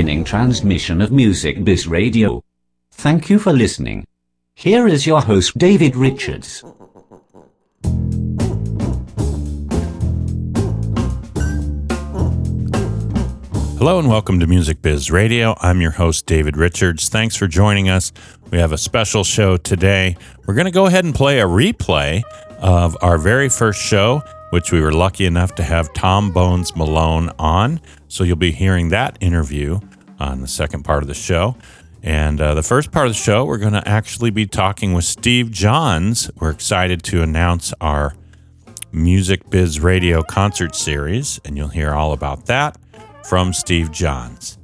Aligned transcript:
beginning 0.00 0.24
transmission 0.24 1.02
of 1.02 1.12
Music 1.12 1.62
Biz 1.62 1.86
Radio. 1.86 2.42
Thank 2.90 3.28
you 3.28 3.38
for 3.38 3.52
listening. 3.52 4.06
Here 4.54 4.88
is 4.88 5.06
your 5.06 5.20
host, 5.20 5.58
David 5.58 5.94
Richards. 5.94 6.64
Hello 13.76 13.98
and 13.98 14.08
welcome 14.08 14.40
to 14.40 14.46
Music 14.46 14.80
Biz 14.80 15.10
Radio. 15.10 15.54
I'm 15.60 15.82
your 15.82 15.90
host, 15.90 16.24
David 16.24 16.56
Richards. 16.56 17.10
Thanks 17.10 17.36
for 17.36 17.46
joining 17.46 17.90
us. 17.90 18.10
We 18.50 18.56
have 18.56 18.72
a 18.72 18.78
special 18.78 19.22
show 19.22 19.58
today. 19.58 20.16
We're 20.46 20.54
going 20.54 20.64
to 20.64 20.70
go 20.70 20.86
ahead 20.86 21.04
and 21.04 21.14
play 21.14 21.40
a 21.40 21.46
replay 21.46 22.22
of 22.60 22.96
our 23.02 23.18
very 23.18 23.50
first 23.50 23.82
show, 23.82 24.22
which 24.48 24.72
we 24.72 24.80
were 24.80 24.92
lucky 24.92 25.26
enough 25.26 25.54
to 25.56 25.62
have 25.62 25.92
Tom 25.92 26.32
Bones 26.32 26.74
Malone 26.74 27.30
on. 27.38 27.82
So 28.08 28.24
you'll 28.24 28.36
be 28.36 28.50
hearing 28.50 28.88
that 28.88 29.18
interview 29.20 29.78
on 30.20 30.40
the 30.40 30.48
second 30.48 30.84
part 30.84 31.02
of 31.02 31.08
the 31.08 31.14
show. 31.14 31.56
And 32.02 32.40
uh, 32.40 32.54
the 32.54 32.62
first 32.62 32.92
part 32.92 33.06
of 33.06 33.12
the 33.12 33.18
show, 33.18 33.44
we're 33.44 33.58
going 33.58 33.74
to 33.74 33.86
actually 33.86 34.30
be 34.30 34.46
talking 34.46 34.92
with 34.92 35.04
Steve 35.04 35.50
Johns. 35.50 36.30
We're 36.36 36.50
excited 36.50 37.02
to 37.04 37.22
announce 37.22 37.74
our 37.80 38.14
Music 38.92 39.48
Biz 39.50 39.80
Radio 39.80 40.22
concert 40.22 40.74
series, 40.74 41.40
and 41.44 41.56
you'll 41.56 41.68
hear 41.68 41.92
all 41.92 42.12
about 42.12 42.46
that 42.46 42.78
from 43.24 43.52
Steve 43.52 43.92
Johns. 43.92 44.58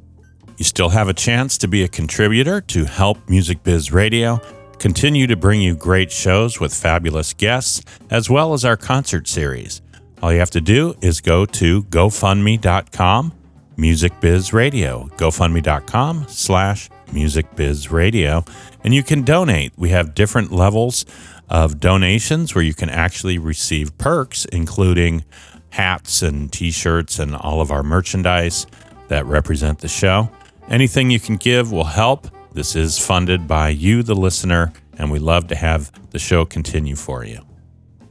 You 0.56 0.64
still 0.64 0.88
have 0.88 1.08
a 1.08 1.14
chance 1.14 1.58
to 1.58 1.68
be 1.68 1.82
a 1.82 1.88
contributor 1.88 2.60
to 2.62 2.84
help 2.86 3.28
Music 3.28 3.62
Biz 3.62 3.92
Radio 3.92 4.40
continue 4.78 5.26
to 5.26 5.36
bring 5.36 5.60
you 5.60 5.76
great 5.76 6.10
shows 6.10 6.58
with 6.58 6.72
fabulous 6.72 7.34
guests, 7.34 7.82
as 8.10 8.30
well 8.30 8.54
as 8.54 8.64
our 8.64 8.76
concert 8.76 9.28
series. 9.28 9.82
All 10.22 10.32
you 10.32 10.38
have 10.38 10.50
to 10.52 10.60
do 10.60 10.94
is 11.02 11.20
go 11.20 11.44
to 11.44 11.82
gofundme.com, 11.84 13.32
Music 13.76 14.18
Biz 14.20 14.52
Radio, 14.52 15.08
gofundme.com 15.16 16.26
slash 16.28 16.88
Music 17.12 17.46
Biz 17.54 17.90
Radio, 17.90 18.44
and 18.82 18.94
you 18.94 19.02
can 19.02 19.22
donate. 19.22 19.72
We 19.76 19.90
have 19.90 20.14
different 20.14 20.52
levels 20.52 21.04
of 21.48 21.78
donations 21.78 22.54
where 22.54 22.64
you 22.64 22.74
can 22.74 22.88
actually 22.88 23.38
receive 23.38 23.96
perks, 23.98 24.44
including 24.46 25.24
hats 25.70 26.22
and 26.22 26.52
t 26.52 26.70
shirts 26.70 27.18
and 27.18 27.36
all 27.36 27.60
of 27.60 27.70
our 27.70 27.82
merchandise 27.82 28.66
that 29.08 29.26
represent 29.26 29.80
the 29.80 29.88
show. 29.88 30.30
Anything 30.68 31.10
you 31.10 31.20
can 31.20 31.36
give 31.36 31.70
will 31.70 31.84
help. 31.84 32.28
This 32.52 32.74
is 32.74 32.98
funded 32.98 33.46
by 33.46 33.68
you, 33.68 34.02
the 34.02 34.14
listener, 34.14 34.72
and 34.98 35.10
we 35.10 35.18
love 35.18 35.46
to 35.48 35.54
have 35.54 35.92
the 36.10 36.18
show 36.18 36.44
continue 36.44 36.96
for 36.96 37.24
you. 37.24 37.40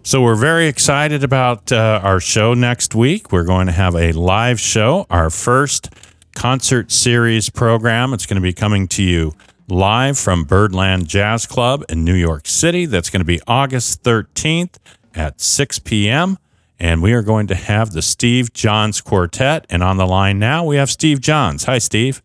So, 0.07 0.21
we're 0.21 0.35
very 0.35 0.67
excited 0.67 1.23
about 1.23 1.71
uh, 1.71 1.99
our 2.03 2.19
show 2.19 2.53
next 2.53 2.93
week. 2.93 3.31
We're 3.31 3.43
going 3.43 3.65
to 3.65 3.73
have 3.73 3.95
a 3.95 4.11
live 4.11 4.59
show, 4.59 5.07
our 5.09 5.31
first 5.31 5.89
concert 6.35 6.91
series 6.91 7.49
program. 7.49 8.13
It's 8.13 8.27
going 8.27 8.35
to 8.35 8.41
be 8.41 8.53
coming 8.53 8.87
to 8.89 9.01
you 9.01 9.33
live 9.67 10.19
from 10.19 10.43
Birdland 10.43 11.07
Jazz 11.07 11.47
Club 11.47 11.83
in 11.89 12.05
New 12.05 12.13
York 12.13 12.45
City. 12.45 12.85
That's 12.85 13.09
going 13.09 13.21
to 13.21 13.25
be 13.25 13.41
August 13.47 14.03
13th 14.03 14.75
at 15.15 15.41
6 15.41 15.79
p.m 15.79 16.37
and 16.79 17.01
we 17.01 17.13
are 17.13 17.21
going 17.21 17.47
to 17.47 17.55
have 17.55 17.91
the 17.91 18.01
Steve 18.01 18.51
Johns 18.53 19.01
Quartet. 19.01 19.65
And 19.69 19.81
on 19.81 19.97
the 19.97 20.05
line 20.05 20.39
now, 20.39 20.65
we 20.65 20.75
have 20.75 20.89
Steve 20.89 21.21
Johns. 21.21 21.63
Hi, 21.63 21.77
Steve. 21.77 22.21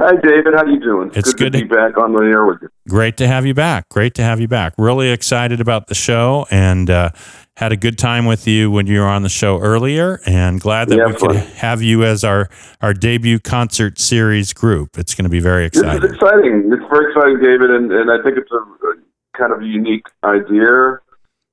Hi, 0.00 0.12
David. 0.22 0.54
How 0.54 0.64
you 0.64 0.80
doing? 0.80 1.10
It's 1.14 1.34
good, 1.34 1.52
good 1.52 1.52
to, 1.52 1.58
to 1.60 1.64
be 1.66 1.74
back 1.74 1.98
on 1.98 2.14
the 2.14 2.22
air 2.22 2.46
with 2.46 2.62
you. 2.62 2.70
Great 2.88 3.18
to 3.18 3.28
have 3.28 3.44
you 3.44 3.52
back. 3.52 3.86
Great 3.90 4.14
to 4.14 4.22
have 4.22 4.40
you 4.40 4.48
back. 4.48 4.72
Really 4.78 5.10
excited 5.10 5.60
about 5.60 5.88
the 5.88 5.94
show 5.94 6.46
and 6.50 6.88
uh, 6.88 7.10
had 7.58 7.70
a 7.70 7.76
good 7.76 7.98
time 7.98 8.24
with 8.24 8.48
you 8.48 8.70
when 8.70 8.86
you 8.86 9.00
were 9.00 9.06
on 9.06 9.22
the 9.22 9.28
show 9.28 9.60
earlier. 9.60 10.18
And 10.24 10.58
glad 10.58 10.88
that 10.88 10.96
yeah, 10.96 11.06
we 11.06 11.14
could 11.14 11.36
have 11.36 11.82
you 11.82 12.02
as 12.02 12.24
our 12.24 12.48
our 12.80 12.94
debut 12.94 13.40
concert 13.40 13.98
series 13.98 14.54
group. 14.54 14.96
It's 14.96 15.14
going 15.14 15.24
to 15.24 15.30
be 15.30 15.40
very 15.40 15.66
exciting. 15.66 16.02
It's 16.02 16.14
exciting. 16.14 16.70
It's 16.72 16.90
very 16.90 17.12
exciting, 17.12 17.38
David, 17.42 17.70
and, 17.70 17.92
and 17.92 18.10
I 18.10 18.22
think 18.24 18.38
it's 18.38 18.50
a, 18.52 18.56
a 18.56 18.94
kind 19.36 19.52
of 19.52 19.60
a 19.60 19.66
unique 19.66 20.06
idea. 20.24 21.00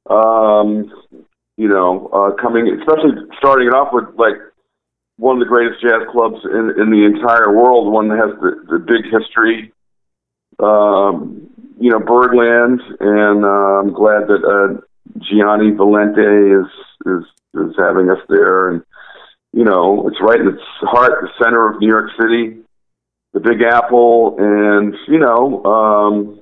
Um, 0.09 0.89
you 1.57 1.67
know, 1.67 2.07
uh, 2.13 2.41
coming, 2.41 2.69
especially 2.79 3.11
starting 3.39 3.67
it 3.67 3.73
off 3.73 3.89
with 3.91 4.05
like 4.15 4.35
one 5.17 5.37
of 5.37 5.39
the 5.39 5.49
greatest 5.49 5.81
jazz 5.81 6.07
clubs 6.11 6.37
in, 6.45 6.73
in 6.79 6.91
the 6.91 7.03
entire 7.05 7.51
world, 7.51 7.91
one 7.91 8.07
that 8.09 8.17
has 8.17 8.39
the, 8.39 8.77
the 8.77 8.79
big 8.79 9.03
history, 9.11 9.73
um, 10.59 11.49
you 11.79 11.91
know, 11.91 11.99
Birdland, 11.99 12.81
and 12.99 13.43
uh, 13.43 13.81
I'm 13.81 13.93
glad 13.93 14.27
that 14.27 14.41
uh, 14.45 14.81
Gianni 15.19 15.71
Valenti 15.71 16.21
is 16.21 16.67
is 17.05 17.23
is 17.53 17.75
having 17.77 18.09
us 18.09 18.19
there, 18.29 18.69
and 18.69 18.83
you 19.53 19.63
know, 19.63 20.07
it's 20.07 20.21
right 20.21 20.39
in 20.39 20.47
its 20.47 20.63
heart, 20.81 21.21
the 21.21 21.43
center 21.43 21.69
of 21.69 21.79
New 21.79 21.87
York 21.87 22.09
City, 22.19 22.57
the 23.33 23.39
Big 23.39 23.61
Apple, 23.61 24.35
and 24.39 24.95
you 25.07 25.19
know, 25.19 25.63
um, 25.65 26.39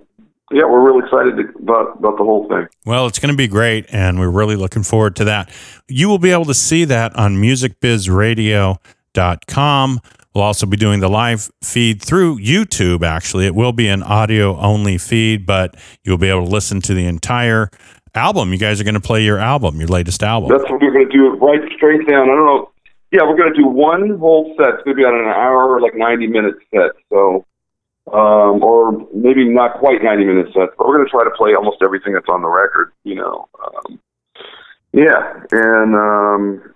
yeah, 0.52 0.66
we're 0.66 0.86
really 0.86 1.04
excited 1.04 1.40
about 1.56 1.98
about 1.98 2.18
the 2.18 2.24
whole 2.24 2.48
thing. 2.48 2.68
Well, 2.86 3.08
it's 3.08 3.18
going 3.18 3.34
to 3.34 3.38
be 3.38 3.48
great, 3.48 3.88
and 3.90 4.20
we're 4.20 4.30
really 4.30 4.56
looking 4.56 4.84
forward 4.84 5.16
to 5.18 5.26
that. 5.26 5.52
You 5.88 6.08
will 6.08 6.20
be 6.20 6.32
able 6.32 6.46
to 6.46 6.54
see 6.54 6.86
that 6.86 7.16
on 7.16 7.38
musicbizradio.com. 7.38 10.00
We'll 10.36 10.44
also 10.44 10.66
be 10.66 10.78
doing 10.78 11.00
the 11.00 11.10
live 11.10 11.50
feed 11.64 12.02
through 12.02 12.40
YouTube. 12.40 13.04
Actually, 13.04 13.48
it 13.48 13.56
will 13.56 13.72
be 13.72 13.88
an 13.88 14.04
audio 14.04 14.58
only 14.58 14.98
feed, 14.98 15.46
but 15.46 15.76
you'll 16.04 16.18
be 16.18 16.30
able 16.30 16.46
to 16.46 16.52
listen 16.52 16.82
to 16.82 16.94
the 16.94 17.08
entire 17.08 17.72
album. 18.14 18.52
You 18.52 18.60
guys 18.60 18.80
are 18.80 18.84
going 18.84 18.96
to 18.96 19.00
play 19.00 19.24
your 19.24 19.40
album, 19.40 19.80
your 19.80 19.88
latest 19.88 20.22
album. 20.22 20.50
That's 20.50 20.70
what 20.70 20.82
we're 20.82 20.92
going 20.92 21.10
to 21.10 21.18
do. 21.18 21.36
Right 21.38 21.62
straight 21.76 22.06
down. 22.08 22.30
I 22.30 22.36
don't 22.36 22.46
know. 22.46 22.72
Yeah, 23.12 23.24
we're 23.24 23.38
going 23.38 23.54
to 23.54 23.60
do 23.60 23.66
one 23.66 24.20
whole 24.20 24.54
set. 24.58 24.76
It's 24.76 24.84
going 24.84 24.98
to 24.98 25.02
be 25.02 25.06
on 25.06 25.16
an 25.16 25.26
hour, 25.26 25.80
like 25.80 25.96
ninety 25.96 26.28
minute 26.28 26.56
set. 26.70 26.92
So 27.10 27.46
um, 28.14 28.64
or 28.64 29.08
maybe 29.14 29.48
not 29.48 29.80
quite 29.80 30.04
90 30.04 30.26
minutes 30.26 30.52
but 30.54 30.78
we're 30.80 30.96
going 30.96 31.06
to 31.06 31.12
try 31.12 31.24
to 31.24 31.32
play 31.32 31.56
almost 31.56 31.78
everything 31.84 32.14
that's 32.14 32.30
on 32.30 32.42
the 32.42 32.48
record, 32.48 32.92
you 33.04 33.16
know. 33.16 33.48
Um, 33.64 34.00
yeah, 34.94 35.42
and, 35.52 35.96
um, 35.96 36.74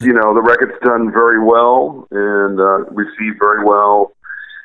you 0.00 0.12
know, 0.12 0.34
the 0.34 0.42
record's 0.42 0.78
done 0.84 1.10
very 1.12 1.42
well 1.42 2.06
and 2.10 2.60
uh, 2.60 2.84
received 2.90 3.38
very 3.40 3.64
well. 3.64 4.12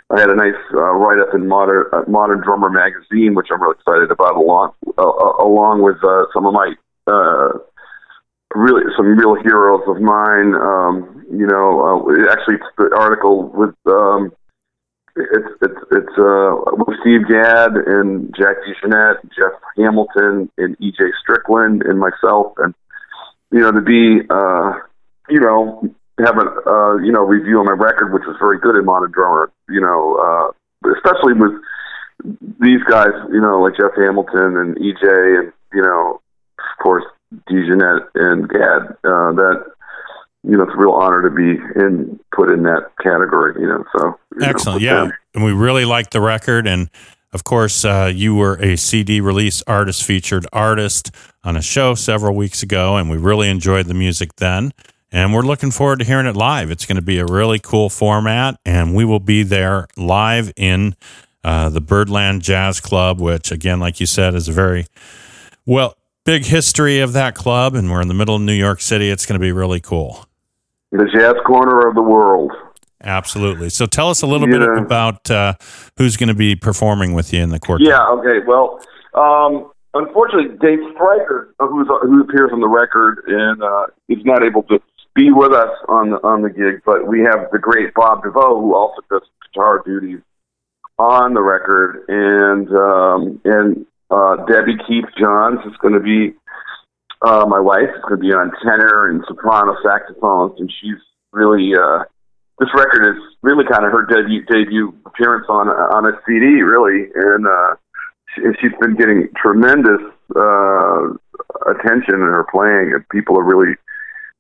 I 0.09 0.19
had 0.19 0.29
a 0.29 0.35
nice 0.35 0.55
uh, 0.73 0.93
write 0.93 1.19
up 1.19 1.33
in 1.33 1.47
Modern 1.47 1.85
uh, 1.91 2.03
Modern 2.07 2.41
Drummer 2.41 2.69
magazine, 2.69 3.35
which 3.35 3.47
I'm 3.51 3.61
really 3.61 3.75
excited 3.75 4.09
about, 4.09 4.35
along 4.35 4.71
uh, 4.97 5.01
uh 5.01 5.43
along 5.43 5.81
with 5.81 5.97
uh, 6.01 6.25
some 6.33 6.45
of 6.45 6.53
my 6.53 6.73
uh, 7.07 7.59
really 8.55 8.83
some 8.95 9.17
real 9.17 9.35
heroes 9.35 9.83
of 9.87 9.99
mine. 9.99 10.55
Um, 10.55 11.25
you 11.29 11.45
know, 11.45 12.07
uh, 12.07 12.31
actually, 12.31 12.55
the 12.77 12.95
article 12.97 13.51
with 13.51 13.75
um, 13.85 14.31
it's 15.17 15.50
it's 15.61 15.81
it's 15.91 16.17
uh 16.17 16.55
with 16.78 16.97
Steve 17.01 17.28
Gadd 17.28 17.75
and 17.75 18.33
Jack 18.38 18.57
DeJohnette, 18.63 19.22
Jeff 19.35 19.59
Hamilton, 19.75 20.50
and 20.57 20.78
EJ 20.79 21.11
Strickland, 21.22 21.83
and 21.83 22.00
myself, 22.00 22.53
and 22.57 22.73
you 23.51 23.59
know 23.59 23.72
to 23.72 23.81
be 23.81 24.22
uh 24.29 24.73
you 25.29 25.39
know 25.39 25.81
have 26.19 26.38
a 26.38 26.69
uh 26.69 26.97
you 26.97 27.11
know 27.11 27.22
review 27.22 27.59
on 27.59 27.66
my 27.66 27.72
record, 27.72 28.13
which 28.13 28.23
was 28.27 28.35
very 28.39 28.59
good 28.59 28.75
in 28.75 28.85
Modern 28.85 29.11
Drummer, 29.11 29.51
you 29.69 29.81
know, 29.81 30.16
uh 30.16 30.91
especially 30.95 31.33
with 31.33 31.53
these 32.59 32.83
guys, 32.89 33.13
you 33.31 33.41
know, 33.41 33.61
like 33.61 33.77
Jeff 33.77 33.91
Hamilton 33.95 34.57
and 34.57 34.75
EJ, 34.77 35.39
and 35.39 35.53
you 35.73 35.81
know, 35.81 36.22
of 36.59 36.83
course 36.83 37.03
DeJohnette 37.50 38.07
and 38.16 38.50
Gadd. 38.50 38.97
Uh, 39.03 39.31
that 39.33 39.66
you 40.49 40.55
know, 40.55 40.63
it's 40.63 40.73
a 40.73 40.77
real 40.77 40.91
honor 40.91 41.29
to 41.29 41.35
be 41.35 41.59
in 41.79 42.19
put 42.33 42.49
in 42.49 42.63
that 42.63 42.91
category. 43.01 43.61
You 43.61 43.67
know, 43.67 43.83
so 43.97 44.19
excellent, 44.41 44.81
know, 44.81 45.05
yeah. 45.05 45.11
And 45.35 45.43
we 45.43 45.51
really 45.51 45.85
like 45.85 46.11
the 46.11 46.21
record, 46.21 46.67
and 46.67 46.89
of 47.33 47.43
course, 47.43 47.83
uh, 47.83 48.11
you 48.13 48.33
were 48.35 48.55
a 48.55 48.77
CD 48.77 49.19
release 49.19 49.61
artist, 49.67 50.03
featured 50.03 50.47
artist 50.53 51.11
on 51.44 51.57
a 51.57 51.61
show 51.61 51.95
several 51.95 52.35
weeks 52.35 52.63
ago, 52.63 52.95
and 52.95 53.09
we 53.09 53.17
really 53.17 53.49
enjoyed 53.49 53.88
the 53.88 53.94
music 53.94 54.38
then. 54.38 54.71
And 55.11 55.33
we're 55.33 55.41
looking 55.41 55.71
forward 55.71 55.99
to 55.99 56.05
hearing 56.05 56.25
it 56.25 56.35
live. 56.35 56.69
It's 56.69 56.85
going 56.85 56.97
to 56.97 57.01
be 57.01 57.19
a 57.19 57.25
really 57.25 57.59
cool 57.59 57.89
format, 57.89 58.59
and 58.65 58.95
we 58.95 59.05
will 59.05 59.19
be 59.19 59.43
there 59.43 59.88
live 59.95 60.51
in 60.55 60.95
uh, 61.43 61.69
the 61.69 61.81
Birdland 61.81 62.41
Jazz 62.41 62.79
Club, 62.79 63.21
which, 63.21 63.51
again, 63.51 63.79
like 63.79 64.00
you 64.00 64.05
said, 64.05 64.33
is 64.35 64.47
a 64.47 64.53
very 64.53 64.85
well 65.65 65.95
big 66.25 66.45
history 66.45 67.00
of 67.00 67.13
that 67.13 67.35
club, 67.35 67.75
and 67.75 67.89
we're 67.89 68.01
in 68.01 68.09
the 68.09 68.13
middle 68.13 68.35
of 68.35 68.41
New 68.41 68.53
York 68.53 68.81
City. 68.81 69.09
It's 69.09 69.25
going 69.25 69.39
to 69.39 69.45
be 69.45 69.51
really 69.51 69.79
cool 69.79 70.27
the 70.92 71.06
jazz 71.13 71.36
corner 71.45 71.88
of 71.88 71.95
the 71.95 72.01
world. 72.01 72.51
Absolutely. 73.04 73.69
So 73.69 73.86
tell 73.86 74.10
us 74.10 74.22
a 74.22 74.28
little 74.28 74.50
yeah. 74.50 74.60
bit 74.60 74.78
about 74.80 75.30
uh, 75.30 75.54
who's 75.98 76.18
going 76.18 76.30
to 76.30 76.36
be 76.36 76.56
performing 76.56 77.13
with 77.13 77.31
you 77.31 77.42
in 77.42 77.50
the 77.50 77.60
quartet. 77.60 77.88
Yeah. 77.88 78.07
Okay. 78.07 78.39
Well, 78.45 78.81
um, 79.13 79.72
unfortunately, 79.94 80.57
Dave 80.57 80.80
Stryker, 80.94 81.54
who's 81.60 81.88
who 81.88 82.22
appears 82.22 82.51
on 82.51 82.60
the 82.60 82.68
record, 82.68 83.24
and 83.28 83.62
uh, 83.62 83.86
is 84.10 84.24
not 84.25 84.44
able 84.44 84.63
to 84.63 84.80
be 85.16 85.31
with 85.31 85.54
us 85.54 85.69
on 85.88 86.12
the 86.12 86.18
on 86.18 86.42
the 86.42 86.50
gig. 86.50 86.81
But 86.86 87.07
we 87.07 87.19
have 87.22 87.51
the 87.51 87.60
great 87.60 87.94
Bob 87.94 88.24
DeVoe, 88.24 88.62
who 88.62 88.75
also 88.75 89.01
does 89.10 89.22
guitar 89.54 89.84
duties 89.86 90.19
on 90.98 91.34
the 91.34 91.42
record, 91.42 92.04
and 92.07 92.68
um, 92.72 93.42
and 93.45 93.86
uh, 94.10 94.38
Debbie 94.45 94.78
Keefe 94.88 95.10
Johns 95.19 95.60
is 95.66 95.78
going 95.81 95.94
to 95.94 96.00
be 96.00 96.34
uh, 97.21 97.45
my 97.47 97.59
wife 97.59 97.89
is 97.89 98.01
going 98.01 98.21
to 98.21 98.21
be 98.21 98.33
on 98.33 98.51
tenor 98.63 99.09
and 99.09 99.23
soprano 99.27 99.75
saxophones, 99.83 100.59
and 100.59 100.71
she's 100.81 101.01
really 101.31 101.73
uh, 101.73 102.03
this 102.59 102.69
record 102.75 103.09
is 103.09 103.21
really 103.41 103.65
kind 103.65 103.85
of 103.85 103.91
her 103.91 104.05
debut 104.05 104.45
debut 104.45 104.93
appearance 105.05 105.45
on 105.49 105.67
on 105.69 106.05
a 106.05 106.13
CD, 106.25 106.61
really, 106.61 107.09
and 107.13 107.47
uh, 107.47 107.75
she, 108.33 108.41
she's 108.61 108.77
been 108.79 108.95
getting 108.95 109.29
tremendous 109.35 110.01
uh, 110.35 111.13
attention 111.69 112.15
in 112.15 112.29
her 112.29 112.45
playing, 112.51 112.93
and 112.93 113.07
people 113.09 113.37
are 113.37 113.43
really. 113.43 113.75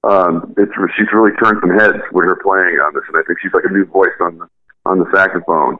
Um, 0.03 0.53
it's 0.57 0.71
she's 0.95 1.11
really 1.11 1.35
turned 1.41 1.57
some 1.59 1.73
heads 1.73 2.01
with 2.13 2.25
her 2.25 2.39
playing 2.41 2.77
on 2.79 2.93
this, 2.93 3.03
and 3.07 3.17
I 3.17 3.25
think 3.25 3.39
she's 3.41 3.53
like 3.53 3.65
a 3.65 3.73
new 3.73 3.85
voice 3.85 4.15
on 4.21 4.37
the 4.37 4.47
on 4.85 4.99
the 4.99 5.09
saxophone. 5.13 5.77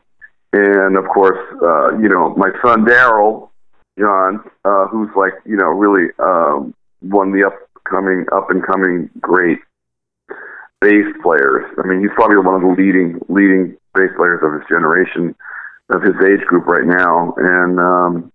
And 0.54 0.98
of 0.98 1.06
course, 1.14 1.38
uh, 1.62 1.98
you 1.98 2.10
know, 2.10 2.34
my 2.36 2.50
son 2.64 2.84
Daryl 2.84 3.50
John, 3.98 4.44
uh, 4.66 4.88
who's 4.88 5.10
like 5.16 5.34
you 5.46 5.56
know 5.56 5.70
really 5.70 6.12
um, 6.20 6.74
one 7.02 7.30
of 7.30 7.34
the 7.34 7.46
upcoming 7.46 8.26
up 8.34 8.50
and 8.50 8.66
coming 8.66 9.10
great 9.20 9.60
bass 10.82 11.06
players. 11.24 11.66
I 11.84 11.88
mean, 11.88 12.02
he's 12.02 12.14
probably 12.16 12.38
one 12.38 12.56
of 12.56 12.62
the 12.62 12.76
leading 12.78 13.20
leading 13.30 13.78
bass 13.94 14.12
players 14.16 14.42
of 14.44 14.54
his 14.54 14.64
generation, 14.70 15.36
of 15.90 16.02
his 16.02 16.16
age 16.22 16.46
group 16.48 16.66
right 16.68 16.86
now, 16.86 17.34
and 17.38 17.80
um, 17.80 18.32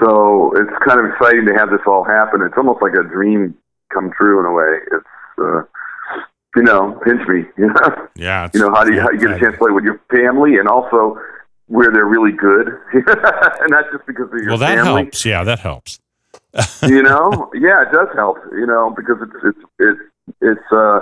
so 0.00 0.52
it's 0.54 0.72
kind 0.86 1.00
of 1.00 1.06
exciting 1.12 1.46
to 1.46 1.54
have 1.54 1.70
this 1.70 1.80
all 1.86 2.04
happen. 2.04 2.42
It's 2.42 2.56
almost 2.56 2.82
like 2.82 2.92
a 2.92 3.02
dream 3.02 3.54
come 3.92 4.10
true 4.16 4.40
in 4.40 4.46
a 4.46 4.52
way. 4.52 4.78
It's 4.92 5.06
uh, 5.38 5.62
you 6.56 6.62
know, 6.62 7.00
pinch 7.04 7.26
me. 7.28 7.44
You 7.56 7.66
know? 7.72 8.08
Yeah. 8.16 8.48
You 8.54 8.60
know, 8.60 8.70
how 8.74 8.84
do 8.84 8.94
you 8.94 9.00
how 9.00 9.10
you 9.10 9.18
get 9.18 9.30
a 9.30 9.38
chance 9.38 9.52
to 9.52 9.58
play 9.58 9.72
with 9.72 9.84
your 9.84 10.00
family 10.10 10.56
and 10.56 10.68
also 10.68 11.18
where 11.66 11.90
they're 11.92 12.06
really 12.06 12.32
good, 12.32 12.68
and 12.94 13.70
not 13.70 13.84
just 13.92 14.06
because 14.06 14.28
of 14.32 14.38
your 14.38 14.40
family. 14.40 14.48
Well, 14.48 14.58
that 14.58 14.76
family 14.76 15.02
helps. 15.02 15.24
Yeah, 15.24 15.44
that 15.44 15.58
helps. 15.58 16.00
You 16.82 17.02
know 17.02 17.50
yeah 17.54 17.82
it 17.82 17.92
does 17.92 18.08
help 18.14 18.38
you 18.52 18.66
know 18.66 18.92
because 18.96 19.16
it's 19.22 19.44
it's 19.44 19.58
it's 19.78 20.00
it's 20.40 20.72
uh 20.72 21.00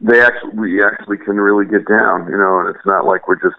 they 0.00 0.20
actually 0.20 0.50
we 0.56 0.84
actually 0.84 1.16
can 1.18 1.36
really 1.36 1.64
get 1.64 1.86
down 1.88 2.26
you 2.30 2.36
know 2.36 2.60
and 2.60 2.74
it's 2.74 2.84
not 2.86 3.04
like 3.06 3.28
we're 3.28 3.40
just 3.40 3.56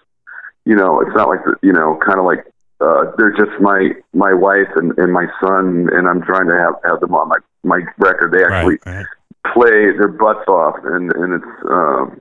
you 0.66 0.74
know 0.76 1.00
it's 1.00 1.14
not 1.14 1.28
like 1.28 1.42
the, 1.44 1.54
you 1.62 1.72
know 1.72 1.98
kind 2.04 2.18
of 2.18 2.24
like 2.24 2.44
uh 2.80 3.10
they're 3.16 3.32
just 3.36 3.58
my 3.60 3.90
my 4.12 4.32
wife 4.34 4.68
and 4.76 4.92
and 4.98 5.12
my 5.12 5.26
son 5.40 5.88
and 5.92 6.06
i'm 6.08 6.22
trying 6.22 6.46
to 6.46 6.56
have 6.56 6.74
have 6.84 7.00
them 7.00 7.14
on 7.14 7.28
my 7.28 7.36
my 7.64 7.80
record 7.98 8.32
they 8.32 8.44
actually 8.44 8.78
Right. 8.84 8.96
right. 8.96 9.06
play 9.54 9.92
their 9.96 10.08
butts 10.08 10.46
off 10.48 10.76
and 10.84 11.10
and 11.14 11.34
it's 11.34 11.70
um 11.70 12.20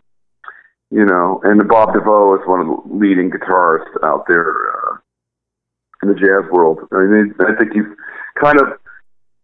you 0.92 1.06
know 1.06 1.42
and 1.44 1.68
bob 1.68 1.94
devoe 1.94 2.36
is 2.36 2.48
one 2.48 2.62
of 2.62 2.68
the 2.68 2.95
leading 2.95 3.30
guitarists 3.30 3.94
out 4.04 4.25
there 4.27 4.50
uh 4.71 4.98
in 6.04 6.10
the 6.10 6.16
jazz 6.16 6.50
world 6.51 6.80
i 6.94 7.01
mean 7.01 7.36
i 7.42 7.54
think 7.56 7.74
he's 7.74 7.83
kind 8.42 8.60
of 8.60 8.68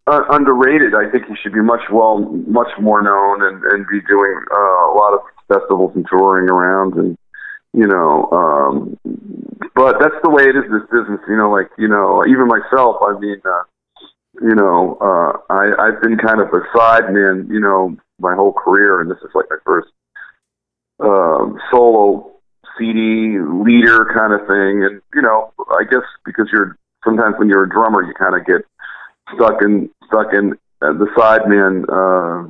uh, 0.07 0.21
underrated. 0.29 0.93
I 0.93 1.09
think 1.09 1.25
he 1.27 1.35
should 1.41 1.53
be 1.53 1.61
much 1.61 1.81
well, 1.91 2.19
much 2.47 2.69
more 2.79 3.01
known, 3.01 3.43
and 3.43 3.63
and 3.63 3.87
be 3.87 4.01
doing 4.07 4.39
uh, 4.51 4.91
a 4.91 4.95
lot 4.95 5.13
of 5.13 5.19
festivals 5.47 5.93
and 5.95 6.05
touring 6.09 6.49
around, 6.49 6.93
and 6.95 7.17
you 7.73 7.87
know. 7.87 8.29
Um, 8.31 8.97
but 9.73 9.99
that's 9.99 10.15
the 10.23 10.29
way 10.29 10.43
it 10.43 10.55
is. 10.55 10.63
This 10.69 10.87
business, 10.91 11.19
you 11.27 11.35
know, 11.35 11.51
like 11.51 11.69
you 11.77 11.87
know, 11.87 12.25
even 12.25 12.47
myself. 12.47 12.97
I 13.01 13.17
mean, 13.19 13.41
uh, 13.45 13.63
you 14.41 14.55
know, 14.55 14.97
uh, 15.01 15.53
I 15.53 15.73
I've 15.79 16.01
been 16.01 16.17
kind 16.17 16.39
of 16.39 16.49
a 16.49 16.61
side 16.77 17.11
man, 17.11 17.47
you 17.49 17.59
know, 17.59 17.95
my 18.19 18.35
whole 18.35 18.53
career, 18.53 19.01
and 19.01 19.09
this 19.09 19.17
is 19.19 19.31
like 19.33 19.45
my 19.49 19.57
first 19.65 19.89
um, 20.99 21.57
solo 21.71 22.31
CD 22.77 23.39
leader 23.39 24.11
kind 24.13 24.33
of 24.33 24.41
thing, 24.47 24.83
and 24.83 25.01
you 25.13 25.21
know, 25.21 25.51
I 25.71 25.83
guess 25.89 26.05
because 26.25 26.47
you're 26.51 26.77
sometimes 27.03 27.35
when 27.37 27.49
you're 27.49 27.63
a 27.63 27.69
drummer, 27.69 28.03
you 28.03 28.13
kind 28.13 28.35
of 28.35 28.45
get 28.45 28.65
stuck 29.33 29.61
in 29.61 29.89
stuck 30.07 30.33
in 30.33 30.53
uh, 30.81 30.93
the 30.93 31.07
sideman 31.17 31.83
uh, 31.89 32.49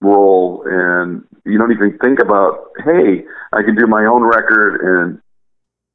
role, 0.00 0.62
and 0.66 1.24
you 1.44 1.58
don't 1.58 1.72
even 1.72 1.98
think 1.98 2.20
about, 2.20 2.70
hey, 2.84 3.24
I 3.52 3.62
can 3.62 3.74
do 3.74 3.86
my 3.86 4.04
own 4.04 4.22
record 4.22 4.80
and 4.80 5.20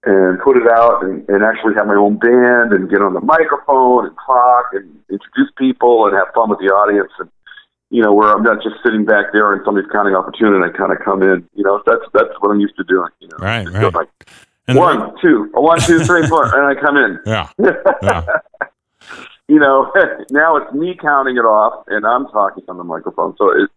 and 0.06 0.38
put 0.42 0.58
it 0.58 0.68
out 0.70 1.02
and, 1.04 1.28
and 1.30 1.44
actually 1.46 1.74
have 1.76 1.88
my 1.88 1.96
own 1.96 2.18
band 2.18 2.74
and 2.74 2.90
get 2.90 3.02
on 3.02 3.14
the 3.14 3.22
microphone 3.22 4.06
and 4.08 4.16
talk 4.26 4.66
and 4.74 4.84
introduce 5.10 5.50
people 5.58 6.06
and 6.08 6.14
have 6.14 6.28
fun 6.36 6.50
with 6.50 6.60
the 6.60 6.66
audience 6.66 7.10
and 7.20 7.30
you 7.90 8.02
know 8.02 8.12
where 8.12 8.30
I'm 8.30 8.44
not 8.44 8.62
just 8.62 8.76
sitting 8.84 9.06
back 9.06 9.28
there 9.32 9.54
and 9.54 9.62
somebody's 9.64 9.90
counting 9.92 10.14
off 10.14 10.28
a 10.28 10.38
tune 10.38 10.54
and 10.56 10.66
I 10.66 10.76
kind 10.76 10.92
of 10.92 11.00
come 11.06 11.22
in. 11.24 11.48
You 11.54 11.64
know 11.64 11.82
that's 11.86 12.04
that's 12.14 12.34
what 12.40 12.52
I'm 12.52 12.60
used 12.60 12.76
to 12.78 12.84
doing. 12.84 13.08
You 13.20 13.30
know, 13.30 13.38
Right, 13.38 13.64
Just 13.66 13.78
right. 13.78 13.94
like 13.94 14.10
And 14.68 14.78
one, 14.78 15.14
two, 15.22 15.50
one, 15.54 15.80
two, 15.80 16.04
three, 16.04 16.28
four, 16.28 16.46
and 16.54 16.78
I 16.78 16.82
come 16.82 16.98
in. 16.98 17.20
yeah. 17.26 17.50
Yeah. 18.02 18.26
you 19.54 19.60
know, 19.60 19.94
now 20.32 20.58
it's 20.58 20.74
me 20.74 20.98
counting 21.00 21.38
it 21.38 21.46
off, 21.46 21.86
and 21.88 22.08
I'm 22.08 22.26
talking 22.30 22.64
on 22.68 22.78
the 22.78 22.84
microphone. 22.84 23.36
So 23.38 23.52
it, 23.52 23.70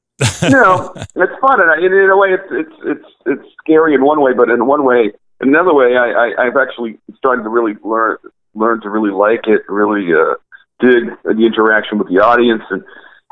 you 0.42 0.56
know, 0.56 0.92
it's 0.96 1.38
fun, 1.38 1.60
and 1.60 1.70
I, 1.70 1.76
in, 1.76 1.92
in 1.92 2.08
a 2.08 2.16
way, 2.16 2.28
it's 2.32 2.48
it's 2.50 2.76
it's 2.86 3.08
it's 3.26 3.48
scary 3.60 3.94
in 3.94 4.02
one 4.02 4.22
way, 4.22 4.32
but 4.32 4.48
in 4.48 4.64
one 4.64 4.84
way, 4.84 5.12
in 5.42 5.48
another 5.48 5.74
way, 5.74 5.98
I, 5.98 6.08
I 6.08 6.46
I've 6.46 6.56
actually 6.56 6.98
started 7.18 7.42
to 7.42 7.50
really 7.50 7.74
learn 7.84 8.16
learn 8.54 8.80
to 8.80 8.88
really 8.88 9.12
like 9.12 9.46
it, 9.46 9.68
really 9.68 10.14
uh, 10.14 10.36
dig 10.80 11.12
the 11.24 11.44
interaction 11.44 11.98
with 11.98 12.08
the 12.08 12.24
audience, 12.24 12.62
and 12.70 12.82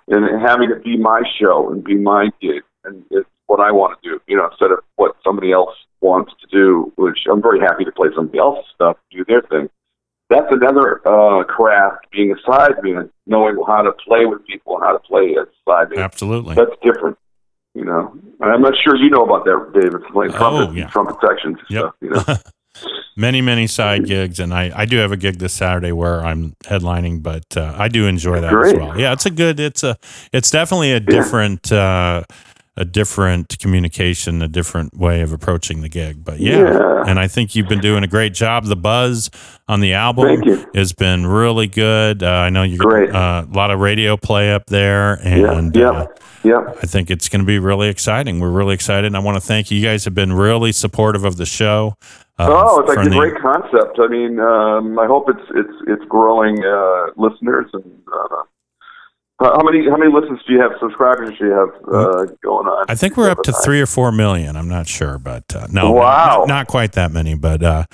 and 0.08 0.42
having 0.42 0.70
it 0.70 0.84
be 0.84 0.98
my 0.98 1.22
show 1.40 1.72
and 1.72 1.82
be 1.82 1.96
my 1.96 2.28
gig, 2.42 2.62
and 2.84 3.06
it's 3.10 3.28
what 3.46 3.60
I 3.60 3.72
want 3.72 3.98
to 4.02 4.10
do, 4.10 4.20
you 4.26 4.36
know, 4.36 4.48
instead 4.50 4.70
of 4.70 4.80
what 4.96 5.16
somebody 5.24 5.50
else 5.50 5.74
wants 6.02 6.32
to 6.42 6.46
do, 6.48 6.92
which 6.96 7.20
I'm 7.30 7.40
very 7.40 7.60
happy 7.60 7.86
to 7.86 7.92
play 7.92 8.08
somebody 8.14 8.38
else's 8.38 8.64
stuff, 8.74 8.98
do 9.10 9.24
their 9.24 9.40
thing 9.40 9.70
that's 10.30 10.43
another 10.54 11.06
uh, 11.06 11.44
craft, 11.44 12.06
being 12.12 12.32
a 12.32 12.36
sideman, 12.50 13.10
knowing 13.26 13.56
how 13.66 13.82
to 13.82 13.92
play 13.92 14.24
with 14.26 14.44
people 14.46 14.76
and 14.76 14.84
how 14.84 14.92
to 14.92 14.98
play 15.00 15.36
as 15.40 15.46
a 15.48 15.70
sideman. 15.70 16.02
Absolutely. 16.02 16.54
That's 16.54 16.70
different, 16.82 17.18
you 17.74 17.84
know. 17.84 18.12
And 18.40 18.50
I'm 18.52 18.60
not 18.62 18.74
sure 18.84 18.96
you 18.96 19.10
know 19.10 19.24
about 19.24 19.44
that, 19.44 19.72
David, 19.80 20.02
playing 20.12 20.32
Oh, 20.34 20.38
trumpet, 20.38 20.76
yeah. 20.76 20.86
trumpet 20.88 21.16
sections 21.26 21.58
and 21.58 21.70
Yep. 21.70 21.82
stuff, 21.82 21.94
you 22.00 22.10
know. 22.10 22.24
Many, 23.16 23.40
many 23.42 23.68
side 23.68 24.06
gigs, 24.06 24.40
and 24.40 24.52
I, 24.52 24.72
I 24.74 24.86
do 24.86 24.96
have 24.96 25.12
a 25.12 25.16
gig 25.16 25.38
this 25.38 25.52
Saturday 25.52 25.92
where 25.92 26.20
I'm 26.26 26.56
headlining, 26.64 27.22
but 27.22 27.44
uh, 27.56 27.72
I 27.78 27.86
do 27.86 28.08
enjoy 28.08 28.40
that 28.40 28.52
as 28.52 28.74
well. 28.74 28.98
Yeah, 28.98 29.12
it's 29.12 29.24
a 29.24 29.30
good. 29.30 29.60
It's 29.60 29.84
a. 29.84 29.96
It's 30.32 30.50
definitely 30.50 30.90
a 30.90 30.98
different. 30.98 31.70
Uh, 31.70 32.24
a 32.76 32.84
different 32.84 33.56
communication, 33.60 34.42
a 34.42 34.48
different 34.48 34.96
way 34.96 35.20
of 35.20 35.32
approaching 35.32 35.80
the 35.80 35.88
gig. 35.88 36.24
But 36.24 36.40
yeah, 36.40 36.58
Yeah. 36.58 37.04
and 37.06 37.20
I 37.20 37.28
think 37.28 37.54
you've 37.54 37.68
been 37.68 37.80
doing 37.80 38.02
a 38.02 38.08
great 38.08 38.34
job. 38.34 38.64
The 38.64 38.74
buzz 38.76 39.30
on 39.68 39.80
the 39.80 39.94
album 39.94 40.42
has 40.74 40.92
been 40.92 41.26
really 41.26 41.68
good. 41.68 42.22
Uh, 42.22 42.26
I 42.30 42.50
know 42.50 42.62
you 42.64 42.76
Great. 42.78 43.10
uh, 43.14 43.44
a 43.48 43.54
lot 43.54 43.70
of 43.70 43.78
radio 43.80 44.16
play 44.16 44.52
up 44.52 44.66
there, 44.66 45.20
and 45.22 45.74
yeah, 45.76 45.90
uh, 45.90 46.06
yeah. 46.42 46.64
I 46.82 46.86
think 46.86 47.10
it's 47.10 47.28
going 47.28 47.40
to 47.42 47.46
be 47.46 47.60
really 47.60 47.88
exciting. 47.88 48.40
We're 48.40 48.50
really 48.50 48.74
excited. 48.74 49.06
And 49.06 49.16
I 49.16 49.20
want 49.20 49.36
to 49.36 49.40
thank 49.40 49.70
you. 49.70 49.78
You 49.78 49.84
guys 49.86 50.04
have 50.04 50.14
been 50.14 50.32
really 50.32 50.72
supportive 50.72 51.24
of 51.24 51.36
the 51.36 51.46
show. 51.46 51.94
Uh, 52.40 52.48
Oh, 52.50 52.80
it's 52.80 52.88
like 52.88 53.06
a 53.06 53.08
the- 53.08 53.16
great 53.16 53.40
concept. 53.40 54.00
I 54.00 54.08
mean, 54.08 54.40
um, 54.40 54.98
I 54.98 55.06
hope 55.06 55.28
it's 55.28 55.48
it's 55.54 55.76
it's 55.86 56.04
growing 56.08 56.58
uh, 56.64 57.06
listeners 57.16 57.66
and. 57.72 57.84
How 59.40 59.62
many 59.64 59.88
how 59.90 59.96
many 59.96 60.12
listens 60.12 60.38
do 60.46 60.52
you 60.52 60.60
have? 60.60 60.72
Subscribers 60.80 61.36
do 61.38 61.46
you 61.46 61.52
have 61.52 61.68
uh, 61.92 62.24
going 62.42 62.66
on? 62.68 62.86
I 62.88 62.94
think 62.94 63.16
we're 63.16 63.30
up 63.30 63.42
to 63.42 63.52
three 63.52 63.80
or 63.80 63.86
four 63.86 64.12
million. 64.12 64.56
I'm 64.56 64.68
not 64.68 64.86
sure, 64.86 65.18
but 65.18 65.42
uh, 65.54 65.66
no, 65.70 65.90
Wow. 65.90 66.38
not, 66.40 66.48
not 66.48 66.66
quite 66.68 66.92
that 66.92 67.10
many. 67.10 67.34
But 67.34 67.62
uh, 67.62 67.84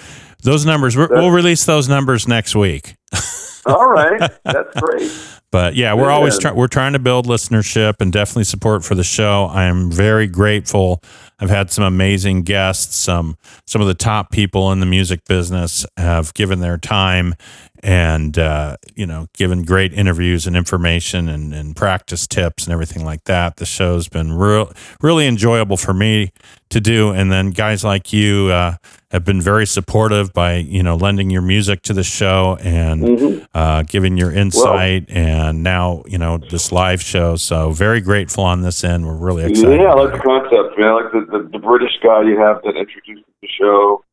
those 0.42 0.66
numbers, 0.66 0.96
we're, 0.98 1.08
we'll 1.08 1.30
release 1.30 1.64
those 1.64 1.88
numbers 1.88 2.28
next 2.28 2.54
week. 2.54 2.94
All 3.66 3.88
right, 3.88 4.20
that's 4.44 4.80
great. 4.80 5.10
But 5.52 5.74
yeah, 5.74 5.94
we're 5.94 6.10
always 6.10 6.34
Yeah. 6.34 6.40
trying. 6.40 6.56
We're 6.56 6.68
trying 6.68 6.92
to 6.92 6.98
build 6.98 7.26
listenership 7.26 7.94
and 8.00 8.12
definitely 8.12 8.44
support 8.44 8.84
for 8.84 8.94
the 8.94 9.02
show. 9.02 9.46
I 9.46 9.64
am 9.64 9.90
very 9.90 10.26
grateful. 10.26 11.02
I've 11.40 11.50
had 11.50 11.70
some 11.72 11.82
amazing 11.84 12.42
guests. 12.42 12.94
Some 12.96 13.36
some 13.66 13.80
of 13.80 13.88
the 13.88 13.94
top 13.94 14.30
people 14.30 14.70
in 14.72 14.80
the 14.80 14.86
music 14.86 15.20
business 15.26 15.84
have 15.96 16.32
given 16.34 16.60
their 16.60 16.76
time 16.78 17.34
and 17.82 18.38
uh, 18.38 18.76
you 18.94 19.06
know 19.06 19.26
given 19.34 19.62
great 19.64 19.92
interviews 19.92 20.46
and 20.46 20.56
information 20.56 21.28
and, 21.28 21.54
and 21.54 21.74
practice 21.76 22.26
tips 22.26 22.64
and 22.66 22.72
everything 22.72 23.04
like 23.04 23.24
that. 23.24 23.56
The 23.56 23.66
show's 23.66 24.08
been 24.08 24.32
real 24.32 24.72
really 25.00 25.26
enjoyable 25.26 25.76
for 25.76 25.94
me 25.94 26.32
to 26.70 26.80
do. 26.80 27.10
And 27.10 27.32
then 27.32 27.50
guys 27.50 27.82
like 27.82 28.12
you 28.12 28.48
uh, 28.52 28.76
have 29.10 29.24
been 29.24 29.40
very 29.40 29.66
supportive 29.66 30.32
by 30.32 30.56
you 30.56 30.82
know 30.82 30.94
lending 30.96 31.30
your 31.30 31.42
music 31.42 31.82
to 31.82 31.92
the 31.92 32.04
show 32.04 32.56
and 32.62 33.02
Mhm. 33.02 33.46
uh, 33.54 33.82
giving 33.82 34.16
your 34.16 34.30
insight, 34.32 35.06
and 35.08 35.62
now 35.64 36.02
you 36.06 36.18
know 36.18 36.38
this 36.38 36.70
live 36.70 37.02
show. 37.02 37.36
So 37.36 37.72
very 37.72 38.00
grateful 38.00 38.44
on 38.44 38.62
this 38.62 38.84
end. 38.84 39.06
We're 39.06 39.14
really 39.16 39.44
excited. 39.50 39.80
Yeah, 39.80 39.88
I 39.90 39.94
like 39.94 40.12
the 40.12 40.18
concept, 40.20 40.78
man. 40.78 40.88
I 40.88 40.92
like 40.92 41.12
the, 41.12 41.20
the, 41.38 41.48
the 41.52 41.58
British 41.58 41.92
guy 42.02 42.22
you 42.22 42.38
have 42.38 42.62
that 42.62 42.76
introduced 42.76 43.24
the 43.42 43.48
show. 43.48 44.04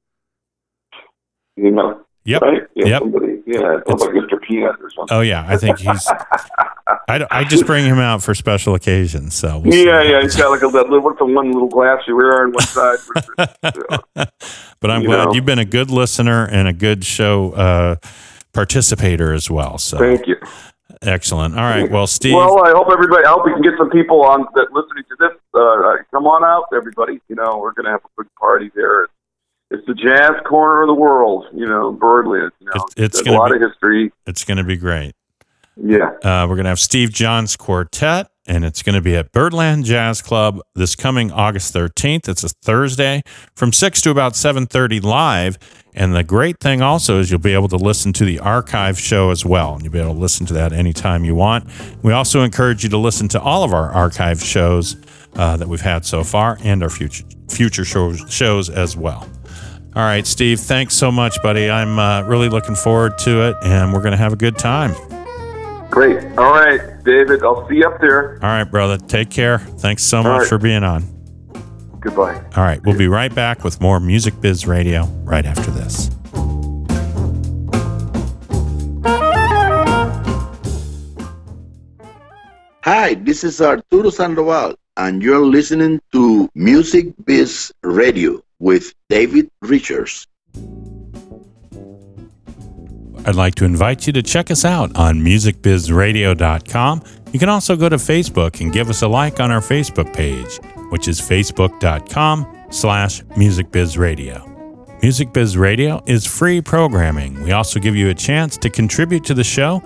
You 1.55 1.71
know, 1.71 2.01
Yep. 2.27 2.41
right? 2.41 2.61
Yeah, 2.75 2.85
Yep. 2.87 3.01
somebody, 3.03 3.41
yeah, 3.47 3.79
it's 3.87 4.01
like 4.01 4.09
Mr. 4.11 4.41
Peanut 4.41 4.75
or 4.81 4.91
something. 4.91 5.15
Oh 5.17 5.21
yeah, 5.21 5.45
I 5.47 5.55
think 5.55 5.79
he's. 5.79 6.07
I, 7.07 7.25
I 7.31 7.43
just 7.45 7.65
bring 7.65 7.85
him 7.85 7.99
out 7.99 8.21
for 8.21 8.35
special 8.35 8.75
occasions. 8.75 9.33
So 9.33 9.59
we'll 9.59 9.73
yeah, 9.73 10.01
yeah, 10.03 10.21
he's 10.21 10.35
got 10.35 10.49
like 10.49 10.61
a 10.61 10.67
little, 10.67 10.99
what's 10.99 11.19
the 11.19 11.25
one 11.25 11.51
little 11.53 11.69
glass 11.69 12.01
you 12.05 12.17
wear 12.17 12.43
on 12.43 12.51
one 12.51 12.65
side? 12.65 12.97
but 14.81 14.91
I'm 14.91 15.03
you 15.03 15.07
glad 15.07 15.25
know. 15.25 15.33
you've 15.33 15.45
been 15.45 15.59
a 15.59 15.65
good 15.65 15.89
listener 15.89 16.45
and 16.45 16.67
a 16.67 16.73
good 16.73 17.05
show 17.05 17.51
uh, 17.53 17.95
participator 18.51 19.33
as 19.33 19.49
well. 19.49 19.77
So 19.77 19.97
Thank 19.97 20.27
you. 20.27 20.35
excellent. 21.01 21.55
All 21.57 21.63
right. 21.63 21.89
Well, 21.89 22.07
Steve. 22.07 22.33
Well, 22.35 22.61
I 22.65 22.71
hope 22.71 22.87
everybody, 22.91 23.25
I 23.25 23.29
hope 23.29 23.45
we 23.45 23.53
can 23.53 23.61
get 23.61 23.73
some 23.77 23.89
people 23.89 24.23
on 24.23 24.45
that 24.55 24.67
listening 24.73 25.03
to 25.09 25.15
this 25.19 25.31
uh, 25.53 26.03
come 26.11 26.27
on 26.27 26.43
out, 26.43 26.65
everybody. 26.75 27.21
You 27.29 27.35
know, 27.37 27.57
we're 27.57 27.71
gonna 27.73 27.91
have 27.91 28.01
a 28.03 28.21
big 28.21 28.27
party 28.37 28.69
there. 28.75 29.07
It's, 29.71 29.85
the 29.85 29.93
jazz 29.93 30.31
corner 30.47 30.81
of 30.83 30.87
the 30.87 30.93
world. 30.93 31.45
You 31.53 31.65
know, 31.65 31.91
Birdland. 31.91 32.51
You 32.59 32.67
know, 32.67 32.71
It's- 32.75 32.93
it's 32.97 33.19
a 33.21 33.23
gonna 33.25 33.37
lot 33.37 33.49
be- 33.51 33.57
of 33.57 33.61
history. 33.69 34.11
It's 34.25 34.43
going 34.43 34.57
to 34.57 34.63
be 34.63 34.77
great. 34.77 35.13
Yeah. 35.75 36.09
Uh, 36.23 36.47
we're 36.47 36.55
going 36.55 36.63
to 36.63 36.69
have 36.69 36.79
Steve 36.79 37.11
Johns 37.11 37.55
Quartet, 37.55 38.27
and 38.47 38.65
it's 38.65 38.81
going 38.81 38.95
to 38.95 39.01
be 39.01 39.15
at 39.15 39.31
Birdland 39.31 39.85
Jazz 39.85 40.23
Club 40.23 40.59
this 40.73 40.95
coming 40.95 41.31
August 41.31 41.71
13th. 41.73 42.27
It's 42.27 42.43
a 42.43 42.49
Thursday 42.63 43.21
from 43.55 43.71
6 43.71 44.01
to 44.01 44.09
about 44.09 44.33
7.30 44.33 45.03
live. 45.03 45.59
And 45.93 46.15
the 46.15 46.23
great 46.23 46.59
thing 46.59 46.81
also 46.81 47.19
is 47.19 47.29
you'll 47.29 47.39
be 47.39 47.53
able 47.53 47.67
to 47.69 47.75
listen 47.75 48.11
to 48.13 48.25
the 48.25 48.39
archive 48.39 48.99
show 48.99 49.29
as 49.29 49.45
well. 49.45 49.73
And 49.75 49.83
you'll 49.83 49.93
be 49.93 49.99
able 49.99 50.13
to 50.13 50.19
listen 50.19 50.45
to 50.47 50.53
that 50.53 50.73
anytime 50.73 51.23
you 51.25 51.35
want. 51.35 51.65
We 52.03 52.11
also 52.13 52.41
encourage 52.41 52.83
you 52.83 52.89
to 52.89 52.97
listen 52.97 53.27
to 53.29 53.41
all 53.41 53.63
of 53.63 53.71
our 53.73 53.91
archive 53.91 54.41
shows 54.41 54.95
uh, 55.35 55.57
that 55.57 55.67
we've 55.67 55.81
had 55.81 56.05
so 56.05 56.23
far 56.23 56.57
and 56.63 56.81
our 56.81 56.89
future 56.89 57.23
future 57.49 57.85
shows, 57.85 58.23
shows 58.29 58.69
as 58.69 58.97
well. 58.97 59.27
All 59.97 60.03
right, 60.03 60.27
Steve, 60.27 60.59
thanks 60.59 60.93
so 60.93 61.11
much, 61.11 61.41
buddy. 61.41 61.71
I'm 61.71 61.97
uh, 61.97 62.21
really 62.21 62.49
looking 62.49 62.75
forward 62.75 63.17
to 63.21 63.49
it, 63.49 63.55
and 63.63 63.91
we're 63.91 64.01
going 64.01 64.11
to 64.11 64.17
have 64.17 64.31
a 64.31 64.35
good 64.35 64.55
time. 64.55 64.93
Great. 65.89 66.23
All 66.37 66.51
right, 66.51 67.03
David. 67.03 67.41
I'll 67.41 67.67
see 67.67 67.77
you 67.77 67.87
up 67.87 67.99
there. 67.99 68.33
All 68.43 68.49
right, 68.49 68.63
brother. 68.63 68.99
Take 68.99 69.31
care. 69.31 69.57
Thanks 69.57 70.03
so 70.03 70.21
much 70.21 70.41
right. 70.41 70.47
for 70.47 70.59
being 70.59 70.83
on. 70.83 71.01
Goodbye. 71.99 72.35
All 72.55 72.63
right, 72.63 72.79
we'll 72.85 72.95
be 72.95 73.07
right 73.07 73.33
back 73.33 73.63
with 73.63 73.81
more 73.81 73.99
Music 73.99 74.39
Biz 74.39 74.67
Radio 74.67 75.05
right 75.23 75.47
after 75.47 75.71
this. 75.71 76.11
Hi, 82.83 83.15
this 83.15 83.43
is 83.43 83.59
Arturo 83.59 84.11
Sandoval, 84.11 84.75
and 84.95 85.23
you're 85.23 85.43
listening 85.43 85.99
to 86.11 86.47
Music 86.53 87.15
Biz 87.25 87.73
Radio 87.81 88.43
with 88.59 88.93
David 89.09 89.49
Richards. 89.61 90.25
I'd 93.25 93.35
like 93.35 93.55
to 93.55 93.65
invite 93.65 94.07
you 94.07 94.13
to 94.13 94.23
check 94.23 94.49
us 94.51 94.63
out 94.63 94.95
on 94.95 95.15
musicbizradio.com. 95.17 97.03
You 97.33 97.39
can 97.39 97.49
also 97.49 97.75
go 97.75 97.89
to 97.89 97.97
Facebook 97.97 98.61
and 98.61 98.71
give 98.71 98.89
us 98.89 99.01
a 99.01 99.07
like 99.07 99.41
on 99.41 99.51
our 99.51 99.59
Facebook 99.59 100.13
page, 100.13 100.59
which 100.91 101.09
is 101.09 101.19
facebook.com 101.19 102.67
slash 102.69 103.21
musicbizradio. 103.23 104.53
Music 105.01 105.33
Biz 105.33 105.57
Radio 105.57 106.01
is 106.07 106.25
free 106.25 106.61
programming. 106.61 107.41
We 107.43 107.51
also 107.51 107.79
give 107.79 107.95
you 107.95 108.09
a 108.09 108.13
chance 108.13 108.57
to 108.57 108.69
contribute 108.69 109.23
to 109.25 109.33
the 109.33 109.43
show 109.43 109.83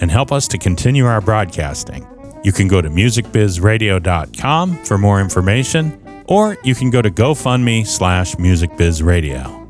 and 0.00 0.10
help 0.10 0.32
us 0.32 0.46
to 0.48 0.58
continue 0.58 1.06
our 1.06 1.20
broadcasting. 1.20 2.06
You 2.44 2.52
can 2.52 2.68
go 2.68 2.80
to 2.80 2.88
musicbizradio.com 2.88 4.84
for 4.84 4.96
more 4.96 5.20
information, 5.20 6.00
or 6.28 6.56
you 6.64 6.74
can 6.74 6.90
go 6.90 7.02
to 7.02 7.10
GoFundMe 7.10 7.86
slash 7.86 8.34
musicbizradio. 8.36 9.62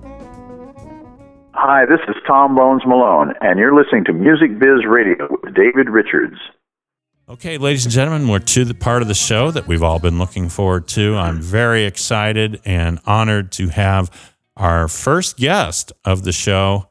Hi, 1.53 1.87
this 1.87 2.01
is 2.09 2.17
Tom 2.27 2.55
Bones 2.55 2.83
Malone, 2.87 3.33
and 3.41 3.59
you're 3.59 3.75
listening 3.75 4.05
to 4.05 4.13
Music 4.13 4.59
Biz 4.59 4.87
Radio 4.87 5.27
with 5.43 5.55
David 5.55 5.89
Richards. 5.89 6.37
Okay, 7.29 7.59
ladies 7.59 7.85
and 7.85 7.93
gentlemen, 7.93 8.29
we're 8.29 8.39
to 8.39 8.65
the 8.65 8.75
part 8.75 9.03
of 9.03 9.09
the 9.09 9.15
show 9.15 9.51
that 9.51 9.67
we've 9.67 9.83
all 9.83 9.99
been 9.99 10.19
looking 10.19 10.49
forward 10.49 10.87
to. 10.89 11.17
I'm 11.17 11.43
very 11.43 11.85
excited 11.85 12.61
and 12.65 13.01
honored 13.05 13.51
to 13.53 13.69
have 13.69 14.11
our 14.57 14.87
first 14.87 15.37
guest 15.37 15.93
of 16.05 16.23
the 16.23 16.31
show, 16.31 16.89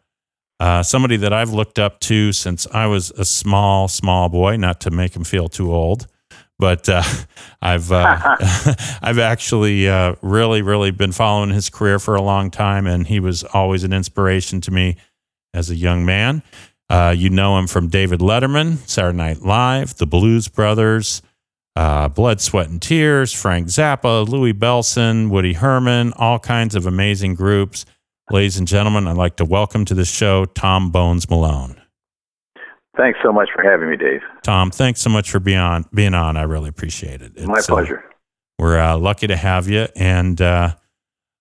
uh, 0.59 0.83
somebody 0.83 1.15
that 1.17 1.31
I've 1.31 1.51
looked 1.51 1.79
up 1.79 1.99
to 2.01 2.33
since 2.33 2.67
I 2.73 2.87
was 2.87 3.11
a 3.11 3.23
small, 3.23 3.87
small 3.87 4.27
boy, 4.27 4.57
not 4.57 4.81
to 4.81 4.91
make 4.91 5.15
him 5.15 5.23
feel 5.23 5.47
too 5.47 5.73
old. 5.73 6.07
But 6.57 6.87
uh, 6.89 7.03
I've 7.61 7.91
uh, 7.91 8.17
I've 9.01 9.19
actually 9.19 9.87
uh, 9.89 10.15
really 10.21 10.61
really 10.61 10.91
been 10.91 11.11
following 11.11 11.49
his 11.49 11.69
career 11.69 11.99
for 11.99 12.15
a 12.15 12.21
long 12.21 12.51
time, 12.51 12.87
and 12.87 13.07
he 13.07 13.19
was 13.19 13.43
always 13.43 13.83
an 13.83 13.93
inspiration 13.93 14.61
to 14.61 14.71
me 14.71 14.97
as 15.53 15.69
a 15.69 15.75
young 15.75 16.05
man. 16.05 16.43
Uh, 16.89 17.13
you 17.17 17.29
know 17.29 17.57
him 17.57 17.65
from 17.65 17.87
David 17.87 18.19
Letterman, 18.19 18.77
Saturday 18.87 19.17
Night 19.17 19.41
Live, 19.41 19.95
The 19.95 20.05
Blues 20.05 20.47
Brothers, 20.47 21.23
uh, 21.75 22.09
Blood, 22.09 22.41
Sweat, 22.41 22.69
and 22.69 22.79
Tears, 22.79 23.33
Frank 23.33 23.67
Zappa, 23.67 24.27
Louis 24.27 24.53
Bellson, 24.53 25.29
Woody 25.29 25.53
Herman, 25.53 26.13
all 26.13 26.37
kinds 26.37 26.75
of 26.75 26.85
amazing 26.85 27.33
groups. 27.33 27.85
Ladies 28.29 28.57
and 28.57 28.67
gentlemen, 28.67 29.07
I'd 29.07 29.17
like 29.17 29.37
to 29.37 29.45
welcome 29.45 29.83
to 29.85 29.95
the 29.95 30.05
show 30.05 30.45
Tom 30.45 30.91
Bones 30.91 31.27
Malone. 31.29 31.81
Thanks 32.97 33.19
so 33.23 33.31
much 33.31 33.49
for 33.53 33.61
having 33.63 33.89
me, 33.89 33.97
Dave. 33.97 34.21
Tom, 34.43 34.71
thanks 34.71 35.01
so 35.01 35.09
much 35.09 35.29
for 35.29 35.39
being 35.39 35.57
on. 35.57 35.85
Being 35.93 36.13
on, 36.13 36.37
I 36.37 36.43
really 36.43 36.69
appreciate 36.69 37.21
it. 37.21 37.37
My 37.45 37.55
It's, 37.55 37.69
uh, 37.69 37.73
pleasure. 37.73 38.03
we're 38.57 38.79
uh, 38.79 38.97
lucky 38.97 39.27
to 39.27 39.35
have 39.35 39.67
you, 39.67 39.87
and 39.95 40.39
uh, 40.41 40.75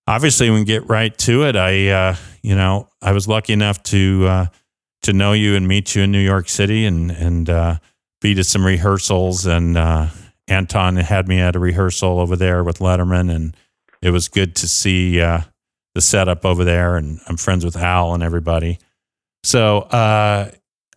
obviously, 0.06 0.50
we 0.50 0.56
can 0.56 0.64
get 0.64 0.88
right 0.88 1.16
to 1.18 1.44
it. 1.44 1.54
I, 1.56 1.88
uh, 1.88 2.16
you 2.42 2.56
know, 2.56 2.88
I 3.00 3.12
was 3.12 3.28
lucky 3.28 3.52
enough 3.52 3.82
to 3.84 4.26
uh, 4.26 4.46
to 5.02 5.12
know 5.12 5.32
you 5.32 5.54
and 5.54 5.68
meet 5.68 5.94
you 5.94 6.02
in 6.02 6.11
New 6.12 6.18
York 6.25 6.49
City, 6.49 6.84
and 6.87 7.11
and 7.11 7.49
uh, 7.49 7.76
be 8.20 8.34
to 8.34 8.42
some 8.44 8.64
rehearsals. 8.66 9.46
And 9.46 9.76
uh, 9.76 10.08
Anton 10.49 10.96
had 10.96 11.28
me 11.28 11.38
at 11.38 11.54
a 11.56 11.61
rehearsal 11.61 12.18
over 12.18 12.34
there 12.37 12.64
with 12.64 12.78
Letterman, 12.80 13.32
and 13.32 13.56
it 14.02 14.11
was 14.11 14.28
good 14.28 14.56
to 14.56 14.66
see 14.68 15.20
uh, 15.20 15.40
the 15.94 16.00
setup 16.00 16.44
over 16.44 16.64
there. 16.64 16.96
And 16.96 17.20
I'm 17.28 17.37
friends 17.37 17.64
with 17.64 17.76
Al 17.76 18.12
and 18.12 18.23
everybody. 18.25 18.78
So 19.44 19.78
uh, 19.80 20.50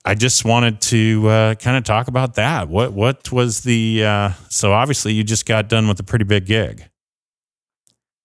I 0.07 0.15
just 0.15 0.45
wanted 0.45 0.79
to 0.95 1.27
uh, 1.27 1.55
kind 1.55 1.75
of 1.75 1.83
talk 1.83 2.07
about 2.07 2.35
that. 2.35 2.69
What 2.69 2.93
what 2.93 3.29
was 3.29 3.63
the 3.63 4.05
uh, 4.05 4.31
so 4.47 4.71
obviously 4.71 5.11
you 5.11 5.25
just 5.25 5.45
got 5.45 5.67
done 5.67 5.89
with 5.89 5.99
a 5.99 6.03
pretty 6.03 6.23
big 6.23 6.45
gig. 6.45 6.85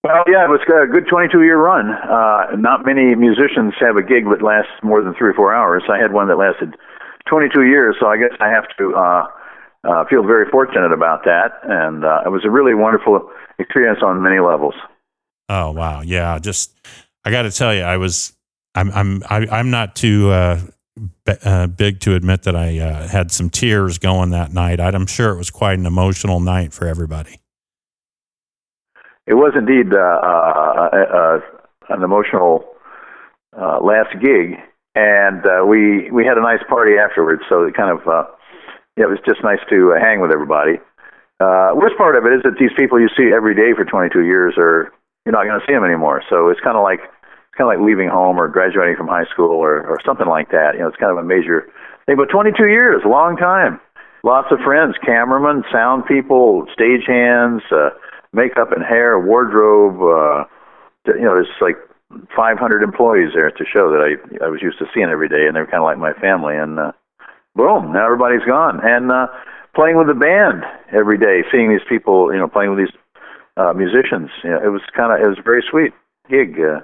Well, 0.01 0.23
yeah, 0.25 0.45
it 0.45 0.49
was 0.49 0.61
a 0.63 0.87
good 0.87 1.07
22 1.09 1.43
year 1.43 1.57
run. 1.57 1.91
Uh, 1.91 2.55
not 2.55 2.85
many 2.85 3.15
musicians 3.15 3.73
have 3.81 3.97
a 3.97 4.01
gig 4.01 4.23
that 4.31 4.41
lasts 4.41 4.71
more 4.81 5.03
than 5.03 5.13
three 5.13 5.31
or 5.31 5.33
four 5.33 5.53
hours. 5.53 5.83
I 5.91 5.97
had 5.97 6.13
one 6.13 6.29
that 6.29 6.37
lasted 6.37 6.75
22 7.29 7.63
years, 7.63 7.97
so 7.99 8.07
I 8.07 8.15
guess 8.15 8.31
I 8.39 8.47
have 8.47 8.63
to 8.77 8.95
uh, 8.95 9.27
uh, 9.83 10.05
feel 10.09 10.23
very 10.23 10.49
fortunate 10.49 10.93
about 10.93 11.25
that. 11.25 11.51
And 11.63 12.05
uh, 12.05 12.21
it 12.25 12.29
was 12.29 12.45
a 12.45 12.49
really 12.49 12.73
wonderful 12.73 13.29
experience 13.59 13.99
on 14.01 14.23
many 14.23 14.39
levels. 14.39 14.75
Oh 15.49 15.71
wow, 15.71 15.99
yeah. 15.99 16.39
Just 16.39 16.71
I 17.25 17.31
got 17.31 17.41
to 17.41 17.51
tell 17.51 17.75
you, 17.75 17.81
I 17.81 17.97
was 17.97 18.31
I'm 18.73 18.89
I'm 18.91 19.23
I, 19.29 19.47
I'm 19.51 19.69
not 19.69 19.97
too 19.97 20.31
uh, 20.31 20.61
uh, 21.45 21.67
big 21.67 21.99
to 22.01 22.15
admit 22.15 22.43
that 22.43 22.55
I 22.55 22.79
uh, 22.79 23.07
had 23.07 23.31
some 23.31 23.49
tears 23.49 23.97
going 23.97 24.29
that 24.31 24.53
night. 24.53 24.79
I'm 24.79 25.07
sure 25.07 25.31
it 25.31 25.37
was 25.37 25.49
quite 25.49 25.79
an 25.79 25.85
emotional 25.85 26.39
night 26.39 26.73
for 26.73 26.87
everybody. 26.87 27.39
It 29.25 29.35
was 29.35 29.53
indeed 29.55 29.93
uh, 29.93 29.97
uh, 29.97 30.89
uh, 30.91 31.39
an 31.89 32.03
emotional 32.03 32.65
uh, 33.57 33.79
last 33.81 34.11
gig, 34.19 34.59
and 34.95 35.45
uh, 35.45 35.65
we 35.65 36.11
we 36.11 36.25
had 36.25 36.37
a 36.37 36.41
nice 36.41 36.63
party 36.67 36.97
afterwards. 36.97 37.43
So 37.47 37.63
it 37.63 37.73
kind 37.73 37.89
of 37.89 38.05
uh, 38.07 38.25
yeah, 38.97 39.05
it 39.05 39.09
was 39.09 39.19
just 39.25 39.43
nice 39.43 39.63
to 39.69 39.93
uh, 39.95 39.99
hang 39.99 40.19
with 40.19 40.31
everybody. 40.31 40.77
Uh, 41.39 41.71
worst 41.75 41.97
part 41.97 42.15
of 42.15 42.25
it 42.25 42.33
is 42.33 42.43
that 42.43 42.59
these 42.59 42.71
people 42.77 42.99
you 42.99 43.09
see 43.15 43.31
every 43.33 43.55
day 43.55 43.73
for 43.75 43.85
22 43.85 44.21
years 44.21 44.53
are 44.57 44.91
you're 45.25 45.33
not 45.33 45.45
going 45.45 45.59
to 45.59 45.65
see 45.65 45.73
them 45.73 45.83
anymore. 45.83 46.21
So 46.29 46.49
it's 46.49 46.59
kind 46.59 46.77
of 46.77 46.83
like 46.83 46.99
kind 47.57 47.69
of 47.69 47.77
like 47.77 47.85
leaving 47.85 48.09
home 48.09 48.37
or 48.39 48.47
graduating 48.47 48.95
from 48.95 49.07
high 49.07 49.25
school 49.31 49.51
or 49.51 49.85
or 49.85 49.99
something 50.05 50.27
like 50.27 50.49
that. 50.51 50.73
You 50.73 50.81
know, 50.81 50.87
it's 50.87 50.97
kind 50.97 51.11
of 51.11 51.17
a 51.17 51.27
major 51.27 51.67
thing. 52.05 52.17
But 52.17 52.29
22 52.29 52.67
years, 52.67 53.01
a 53.05 53.09
long 53.09 53.37
time. 53.37 53.79
Lots 54.23 54.47
of 54.51 54.59
friends, 54.63 54.95
cameramen, 55.05 55.63
sound 55.71 56.05
people, 56.05 56.65
stage 56.73 57.03
hands. 57.05 57.61
Uh, 57.71 57.89
makeup 58.33 58.71
and 58.71 58.83
hair, 58.83 59.19
wardrobe. 59.19 60.01
Uh, 60.01 60.45
you 61.05 61.21
know, 61.21 61.35
there's 61.35 61.47
like 61.61 61.77
500 62.35 62.83
employees 62.83 63.31
there 63.33 63.47
at 63.47 63.55
the 63.57 63.65
show 63.65 63.89
that 63.93 64.01
I 64.01 64.45
I 64.45 64.49
was 64.49 64.61
used 64.61 64.79
to 64.79 64.85
seeing 64.93 65.07
every 65.07 65.29
day, 65.29 65.45
and 65.47 65.55
they're 65.55 65.65
kind 65.65 65.81
of 65.81 65.87
like 65.87 65.97
my 65.97 66.13
family. 66.13 66.57
And 66.57 66.79
uh, 66.79 66.91
boom, 67.55 67.93
now 67.93 68.05
everybody's 68.05 68.45
gone. 68.45 68.81
And 68.83 69.11
uh, 69.11 69.27
playing 69.75 69.97
with 69.97 70.07
the 70.07 70.17
band 70.17 70.65
every 70.91 71.17
day, 71.17 71.43
seeing 71.51 71.69
these 71.69 71.85
people, 71.87 72.33
you 72.33 72.39
know, 72.39 72.47
playing 72.47 72.75
with 72.75 72.79
these 72.79 72.95
uh, 73.55 73.73
musicians. 73.73 74.29
You 74.43 74.51
know, 74.51 74.61
it 74.63 74.69
was 74.69 74.81
kind 74.95 75.13
of 75.13 75.21
it 75.23 75.29
was 75.29 75.37
very 75.43 75.63
sweet 75.69 75.93
gig. 76.29 76.59
Uh, 76.59 76.81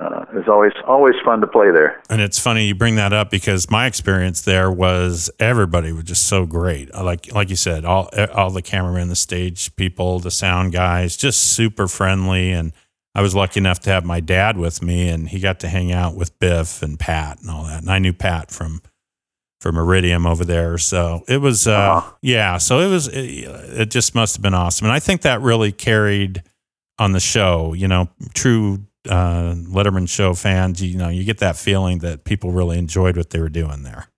uh, 0.00 0.24
it 0.32 0.34
was 0.34 0.48
always 0.48 0.72
always 0.86 1.14
fun 1.24 1.40
to 1.40 1.46
play 1.46 1.70
there. 1.70 2.00
And 2.08 2.20
it's 2.20 2.38
funny 2.38 2.66
you 2.66 2.74
bring 2.74 2.94
that 2.96 3.12
up 3.12 3.30
because 3.30 3.70
my 3.70 3.86
experience 3.86 4.42
there 4.42 4.70
was 4.70 5.30
everybody 5.40 5.92
was 5.92 6.04
just 6.04 6.26
so 6.26 6.46
great. 6.46 6.94
Like 6.94 7.32
like 7.34 7.50
you 7.50 7.56
said, 7.56 7.84
all 7.84 8.08
all 8.34 8.50
the 8.50 8.62
cameramen, 8.62 9.08
the 9.08 9.16
stage 9.16 9.74
people, 9.76 10.20
the 10.20 10.30
sound 10.30 10.72
guys, 10.72 11.16
just 11.16 11.40
super 11.54 11.88
friendly. 11.88 12.52
And 12.52 12.72
I 13.14 13.22
was 13.22 13.34
lucky 13.34 13.58
enough 13.58 13.80
to 13.80 13.90
have 13.90 14.04
my 14.04 14.20
dad 14.20 14.56
with 14.56 14.80
me, 14.82 15.08
and 15.08 15.28
he 15.28 15.40
got 15.40 15.58
to 15.60 15.68
hang 15.68 15.90
out 15.90 16.14
with 16.14 16.38
Biff 16.38 16.82
and 16.82 16.98
Pat 16.98 17.40
and 17.40 17.50
all 17.50 17.64
that. 17.64 17.80
And 17.82 17.90
I 17.90 17.98
knew 17.98 18.12
Pat 18.12 18.50
from 18.52 18.80
from 19.60 19.76
Iridium 19.76 20.24
over 20.24 20.44
there, 20.44 20.78
so 20.78 21.24
it 21.26 21.38
was 21.38 21.66
uh, 21.66 21.72
Uh-huh. 21.72 22.12
yeah. 22.22 22.58
So 22.58 22.78
it 22.78 22.88
was 22.88 23.08
it, 23.08 23.18
it 23.80 23.90
just 23.90 24.14
must 24.14 24.36
have 24.36 24.42
been 24.42 24.54
awesome, 24.54 24.86
and 24.86 24.92
I 24.94 25.00
think 25.00 25.22
that 25.22 25.40
really 25.40 25.72
carried 25.72 26.44
on 27.00 27.10
the 27.10 27.18
show. 27.18 27.72
You 27.72 27.88
know, 27.88 28.08
true 28.34 28.84
uh, 29.08 29.54
Letterman 29.56 30.08
show 30.08 30.34
fans, 30.34 30.82
you 30.82 30.96
know, 30.96 31.08
you 31.08 31.24
get 31.24 31.38
that 31.38 31.56
feeling 31.56 31.98
that 31.98 32.24
people 32.24 32.52
really 32.52 32.78
enjoyed 32.78 33.16
what 33.16 33.30
they 33.30 33.40
were 33.40 33.48
doing 33.48 33.82
there. 33.82 34.08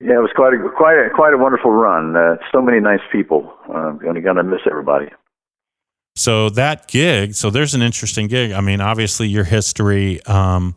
Yeah, 0.00 0.18
it 0.18 0.22
was 0.22 0.30
quite 0.34 0.52
a 0.52 0.58
quite 0.76 0.94
a 0.94 1.08
quite 1.14 1.32
a 1.32 1.38
wonderful 1.38 1.70
run. 1.70 2.16
Uh, 2.16 2.36
so 2.52 2.60
many 2.60 2.80
nice 2.80 3.00
people. 3.10 3.52
Uh, 3.68 3.72
I'm 3.72 3.98
going 3.98 4.22
to 4.22 4.42
miss 4.42 4.60
everybody. 4.68 5.08
So 6.16 6.48
that 6.50 6.88
gig, 6.88 7.34
so 7.34 7.50
there's 7.50 7.74
an 7.74 7.82
interesting 7.82 8.26
gig. 8.26 8.52
I 8.52 8.62
mean, 8.62 8.80
obviously 8.80 9.28
your 9.28 9.44
history 9.44 10.22
um, 10.24 10.74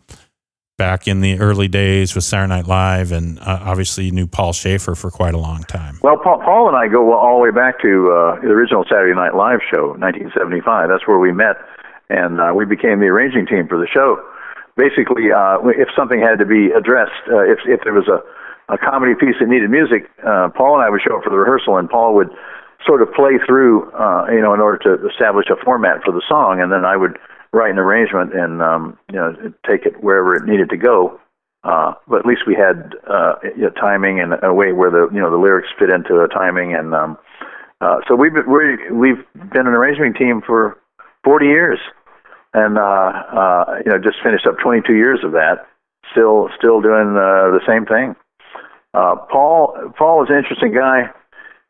back 0.77 1.07
in 1.07 1.21
the 1.21 1.39
early 1.39 1.67
days 1.67 2.15
with 2.15 2.25
Saturday 2.25 2.49
Night 2.49 2.67
Live, 2.67 3.11
and 3.13 3.39
uh, 3.39 3.59
obviously 3.63 4.05
you 4.05 4.11
knew 4.11 4.27
Paul 4.27 4.51
Shaffer 4.51 4.95
for 4.95 5.11
quite 5.11 5.33
a 5.33 5.37
long 5.37 5.63
time. 5.63 5.99
Well, 6.01 6.17
Paul, 6.17 6.39
Paul 6.39 6.67
and 6.67 6.75
I 6.75 6.87
go 6.87 7.13
all 7.13 7.37
the 7.37 7.43
way 7.43 7.51
back 7.51 7.79
to 7.81 8.11
uh, 8.11 8.41
the 8.41 8.47
original 8.47 8.83
Saturday 8.89 9.13
Night 9.13 9.35
Live 9.35 9.59
show, 9.69 9.95
1975. 9.99 10.89
That's 10.89 11.07
where 11.07 11.19
we 11.19 11.31
met, 11.31 11.55
and 12.09 12.39
uh, 12.39 12.51
we 12.53 12.65
became 12.65 12.99
the 12.99 13.07
arranging 13.07 13.45
team 13.45 13.67
for 13.67 13.77
the 13.77 13.87
show. 13.87 14.17
Basically, 14.75 15.31
uh, 15.31 15.59
if 15.75 15.89
something 15.95 16.19
had 16.19 16.39
to 16.39 16.45
be 16.45 16.71
addressed, 16.71 17.23
uh, 17.29 17.43
if 17.45 17.59
if 17.65 17.81
there 17.83 17.93
was 17.93 18.07
a 18.07 18.21
a 18.73 18.77
comedy 18.77 19.13
piece 19.15 19.35
that 19.39 19.49
needed 19.49 19.69
music, 19.69 20.09
uh, 20.25 20.49
Paul 20.55 20.75
and 20.75 20.83
I 20.83 20.89
would 20.89 21.01
show 21.01 21.17
up 21.17 21.23
for 21.23 21.31
the 21.31 21.37
rehearsal, 21.37 21.77
and 21.77 21.89
Paul 21.89 22.15
would 22.15 22.29
sort 22.85 23.01
of 23.01 23.11
play 23.13 23.41
through, 23.45 23.91
uh, 23.91 24.27
you 24.31 24.41
know, 24.41 24.53
in 24.53 24.61
order 24.61 24.77
to 24.85 25.07
establish 25.09 25.47
a 25.49 25.57
format 25.65 26.03
for 26.05 26.11
the 26.13 26.21
song, 26.29 26.61
and 26.61 26.71
then 26.71 26.85
I 26.85 26.95
would 26.95 27.17
write 27.51 27.71
an 27.71 27.79
arrangement 27.79 28.33
and 28.33 28.61
um, 28.61 28.97
you 29.11 29.17
know 29.17 29.33
take 29.67 29.85
it 29.85 30.03
wherever 30.03 30.35
it 30.35 30.45
needed 30.45 30.69
to 30.69 30.77
go. 30.77 31.19
Uh, 31.63 31.93
but 32.07 32.19
at 32.19 32.25
least 32.25 32.47
we 32.47 32.55
had 32.55 32.95
uh, 33.09 33.35
you 33.43 33.63
know, 33.63 33.69
timing 33.71 34.21
and 34.21 34.33
a 34.43 34.53
way 34.53 34.71
where 34.71 34.89
the 34.89 35.09
you 35.13 35.19
know 35.19 35.29
the 35.29 35.37
lyrics 35.37 35.67
fit 35.77 35.89
into 35.89 36.21
a 36.21 36.27
timing, 36.27 36.73
and 36.73 36.93
um, 36.93 37.17
uh, 37.81 37.97
so 38.07 38.15
we've 38.15 38.33
been, 38.33 38.49
we 38.49 38.91
we've 38.93 39.25
been 39.51 39.67
an 39.67 39.73
arranging 39.73 40.13
team 40.13 40.41
for 40.45 40.77
40 41.23 41.45
years, 41.45 41.79
and 42.53 42.77
uh, 42.77 42.81
uh, 42.81 43.65
you 43.85 43.91
know 43.91 43.97
just 43.97 44.17
finished 44.23 44.47
up 44.47 44.57
22 44.59 44.93
years 44.93 45.19
of 45.23 45.31
that, 45.33 45.67
still 46.11 46.49
still 46.57 46.81
doing 46.81 47.15
uh, 47.15 47.53
the 47.53 47.61
same 47.67 47.85
thing. 47.85 48.15
Uh, 48.93 49.15
Paul 49.31 49.93
Paul 49.97 50.23
is 50.23 50.29
an 50.29 50.37
interesting 50.37 50.73
guy. 50.73 51.09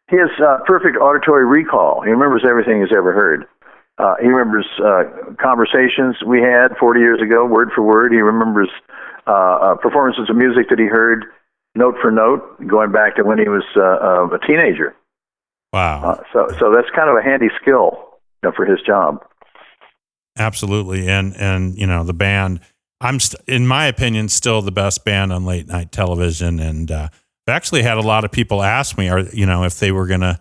He 0.09 0.17
has 0.17 0.29
uh, 0.41 0.63
perfect 0.65 0.97
auditory 0.97 1.45
recall. 1.45 2.01
He 2.01 2.09
remembers 2.09 2.43
everything 2.47 2.81
he's 2.81 2.95
ever 2.95 3.13
heard. 3.13 3.45
Uh, 3.99 4.15
he 4.21 4.27
remembers 4.27 4.65
uh, 4.79 5.03
conversations 5.41 6.15
we 6.25 6.41
had 6.41 6.69
40 6.79 6.99
years 6.99 7.21
ago, 7.21 7.45
word 7.45 7.69
for 7.75 7.83
word. 7.83 8.13
He 8.13 8.19
remembers 8.19 8.69
uh, 9.27 9.31
uh, 9.31 9.75
performances 9.75 10.29
of 10.29 10.35
music 10.35 10.69
that 10.69 10.79
he 10.79 10.85
heard, 10.85 11.25
note 11.75 11.95
for 12.01 12.09
note, 12.09 12.65
going 12.65 12.91
back 12.91 13.17
to 13.17 13.23
when 13.23 13.37
he 13.37 13.49
was 13.49 13.63
uh, 13.75 14.33
a 14.33 14.39
teenager. 14.47 14.95
Wow. 15.73 16.01
Uh, 16.01 16.23
so, 16.33 16.47
so 16.57 16.73
that's 16.73 16.89
kind 16.95 17.09
of 17.09 17.17
a 17.17 17.21
handy 17.21 17.49
skill 17.61 18.17
you 18.41 18.49
know, 18.49 18.51
for 18.55 18.65
his 18.65 18.81
job. 18.81 19.23
Absolutely, 20.39 21.07
and 21.07 21.35
and 21.35 21.77
you 21.77 21.85
know 21.85 22.03
the 22.03 22.13
band 22.13 22.61
I'm, 23.01 23.19
st- 23.19 23.41
in 23.47 23.65
my 23.65 23.85
opinion, 23.87 24.29
still 24.29 24.61
the 24.61 24.71
best 24.71 25.05
band 25.05 25.31
on 25.31 25.45
late 25.45 25.67
night 25.67 25.91
television. 25.91 26.59
And 26.59 26.91
uh, 26.91 27.09
I've 27.47 27.53
actually 27.53 27.83
had 27.83 27.97
a 27.97 28.01
lot 28.01 28.25
of 28.25 28.31
people 28.31 28.61
ask 28.61 28.97
me, 28.97 29.09
are 29.09 29.21
you 29.21 29.45
know, 29.45 29.63
if 29.63 29.79
they 29.79 29.91
were 29.91 30.05
gonna, 30.05 30.39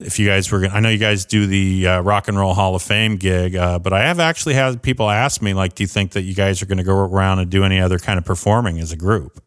if 0.00 0.18
you 0.18 0.26
guys 0.26 0.50
were 0.50 0.60
gonna. 0.60 0.74
I 0.74 0.80
know 0.80 0.88
you 0.88 0.98
guys 0.98 1.24
do 1.24 1.46
the 1.46 1.86
uh, 1.86 2.00
Rock 2.00 2.28
and 2.28 2.36
Roll 2.36 2.54
Hall 2.54 2.74
of 2.74 2.82
Fame 2.82 3.16
gig, 3.16 3.54
uh, 3.54 3.78
but 3.78 3.92
I 3.92 4.02
have 4.02 4.18
actually 4.18 4.54
had 4.54 4.82
people 4.82 5.08
ask 5.08 5.40
me, 5.40 5.54
like, 5.54 5.74
do 5.74 5.84
you 5.84 5.88
think 5.88 6.12
that 6.12 6.22
you 6.22 6.34
guys 6.34 6.60
are 6.62 6.66
to 6.78 6.84
go 6.84 6.96
around 6.96 7.38
and 7.38 7.50
do 7.50 7.64
any 7.64 7.80
other 7.80 7.98
kind 7.98 8.18
of 8.18 8.24
performing 8.24 8.80
as 8.80 8.90
a 8.90 8.96
group? 8.96 9.40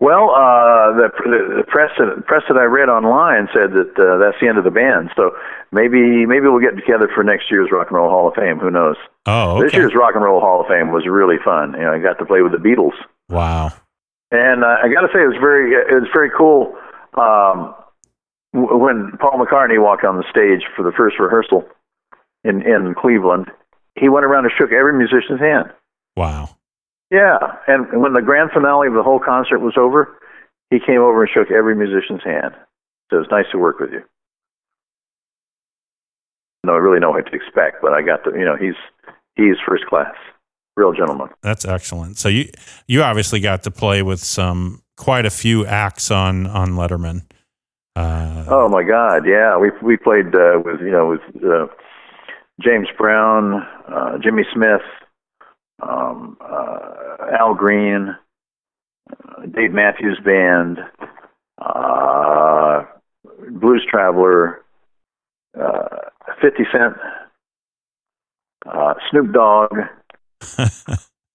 Well, 0.00 0.30
uh, 0.32 0.96
the, 0.96 1.08
the 1.60 1.64
press 1.68 1.90
that, 1.98 2.24
press 2.26 2.42
that 2.48 2.56
I 2.56 2.64
read 2.64 2.88
online 2.88 3.48
said 3.52 3.76
that 3.76 3.92
uh, 4.00 4.16
that's 4.16 4.40
the 4.40 4.48
end 4.48 4.56
of 4.56 4.64
the 4.64 4.72
band. 4.72 5.10
So 5.14 5.36
maybe 5.72 6.24
maybe 6.24 6.48
we'll 6.48 6.64
get 6.64 6.74
together 6.74 7.06
for 7.14 7.22
next 7.22 7.50
year's 7.50 7.68
Rock 7.70 7.88
and 7.88 7.96
Roll 7.96 8.08
Hall 8.08 8.28
of 8.28 8.34
Fame. 8.34 8.58
Who 8.58 8.70
knows? 8.70 8.96
Oh, 9.26 9.56
okay. 9.56 9.64
this 9.66 9.74
year's 9.74 9.94
Rock 9.94 10.14
and 10.14 10.24
Roll 10.24 10.40
Hall 10.40 10.62
of 10.62 10.68
Fame 10.68 10.90
was 10.90 11.04
really 11.06 11.36
fun. 11.44 11.74
You 11.76 11.84
know, 11.84 11.92
I 11.92 11.98
got 11.98 12.18
to 12.18 12.24
play 12.24 12.40
with 12.40 12.52
the 12.52 12.58
Beatles. 12.58 12.96
Wow. 13.28 13.72
And 14.32 14.64
uh, 14.64 14.80
I 14.82 14.88
got 14.88 15.02
to 15.02 15.12
say, 15.12 15.20
it 15.20 15.28
was 15.28 15.36
very 15.38 15.74
it 15.76 15.92
was 15.92 16.08
very 16.14 16.30
cool. 16.32 16.74
Um, 17.12 17.74
w- 18.56 18.80
when 18.80 19.12
Paul 19.20 19.36
McCartney 19.44 19.76
walked 19.76 20.04
on 20.04 20.16
the 20.16 20.24
stage 20.30 20.64
for 20.74 20.82
the 20.82 20.92
first 20.96 21.18
rehearsal 21.20 21.68
in 22.42 22.62
in 22.62 22.94
Cleveland, 22.96 23.50
he 24.00 24.08
went 24.08 24.24
around 24.24 24.46
and 24.46 24.52
shook 24.56 24.72
every 24.72 24.96
musician's 24.96 25.40
hand. 25.40 25.74
Wow. 26.16 26.56
Yeah, 27.10 27.38
and 27.66 28.00
when 28.00 28.12
the 28.12 28.22
grand 28.22 28.50
finale 28.52 28.86
of 28.86 28.94
the 28.94 29.02
whole 29.02 29.18
concert 29.18 29.58
was 29.58 29.74
over, 29.76 30.16
he 30.70 30.78
came 30.78 31.00
over 31.00 31.22
and 31.22 31.30
shook 31.32 31.50
every 31.50 31.74
musician's 31.74 32.22
hand. 32.22 32.54
So 33.10 33.16
it 33.16 33.20
was 33.20 33.28
nice 33.30 33.46
to 33.50 33.58
work 33.58 33.80
with 33.80 33.90
you. 33.90 34.02
No, 36.64 36.74
I 36.74 36.76
really 36.76 37.00
know 37.00 37.10
what 37.10 37.26
to 37.26 37.34
expect, 37.34 37.82
but 37.82 37.92
I 37.92 38.02
got 38.02 38.22
to, 38.24 38.30
you 38.38 38.44
know, 38.44 38.56
he's 38.56 38.74
he's 39.34 39.56
first 39.66 39.86
class, 39.86 40.14
real 40.76 40.92
gentleman. 40.92 41.28
That's 41.42 41.64
excellent. 41.64 42.18
So 42.18 42.28
you 42.28 42.48
you 42.86 43.02
obviously 43.02 43.40
got 43.40 43.64
to 43.64 43.70
play 43.70 44.02
with 44.02 44.20
some 44.20 44.82
quite 44.96 45.26
a 45.26 45.30
few 45.30 45.66
acts 45.66 46.10
on 46.10 46.46
on 46.46 46.70
Letterman. 46.70 47.22
Uh, 47.96 48.44
oh 48.48 48.68
my 48.68 48.84
God, 48.84 49.26
yeah, 49.26 49.58
we 49.58 49.70
we 49.82 49.96
played 49.96 50.34
uh, 50.34 50.60
with 50.64 50.80
you 50.80 50.90
know 50.90 51.08
with 51.08 51.44
uh, 51.44 51.66
James 52.62 52.88
Brown, 52.96 53.66
uh, 53.88 54.18
Jimmy 54.22 54.44
Smith, 54.52 54.82
um, 55.82 56.36
uh, 56.40 57.36
Al 57.38 57.54
Green, 57.54 58.14
uh, 59.10 59.46
Dave 59.54 59.72
Matthews 59.72 60.18
Band, 60.24 60.78
uh, 61.58 62.82
Blues 63.50 63.84
Traveler, 63.90 64.62
uh, 65.60 65.88
50 66.40 66.64
Cent, 66.72 66.94
uh, 68.66 68.94
Snoop 69.10 69.32
Dogg. 69.32 69.72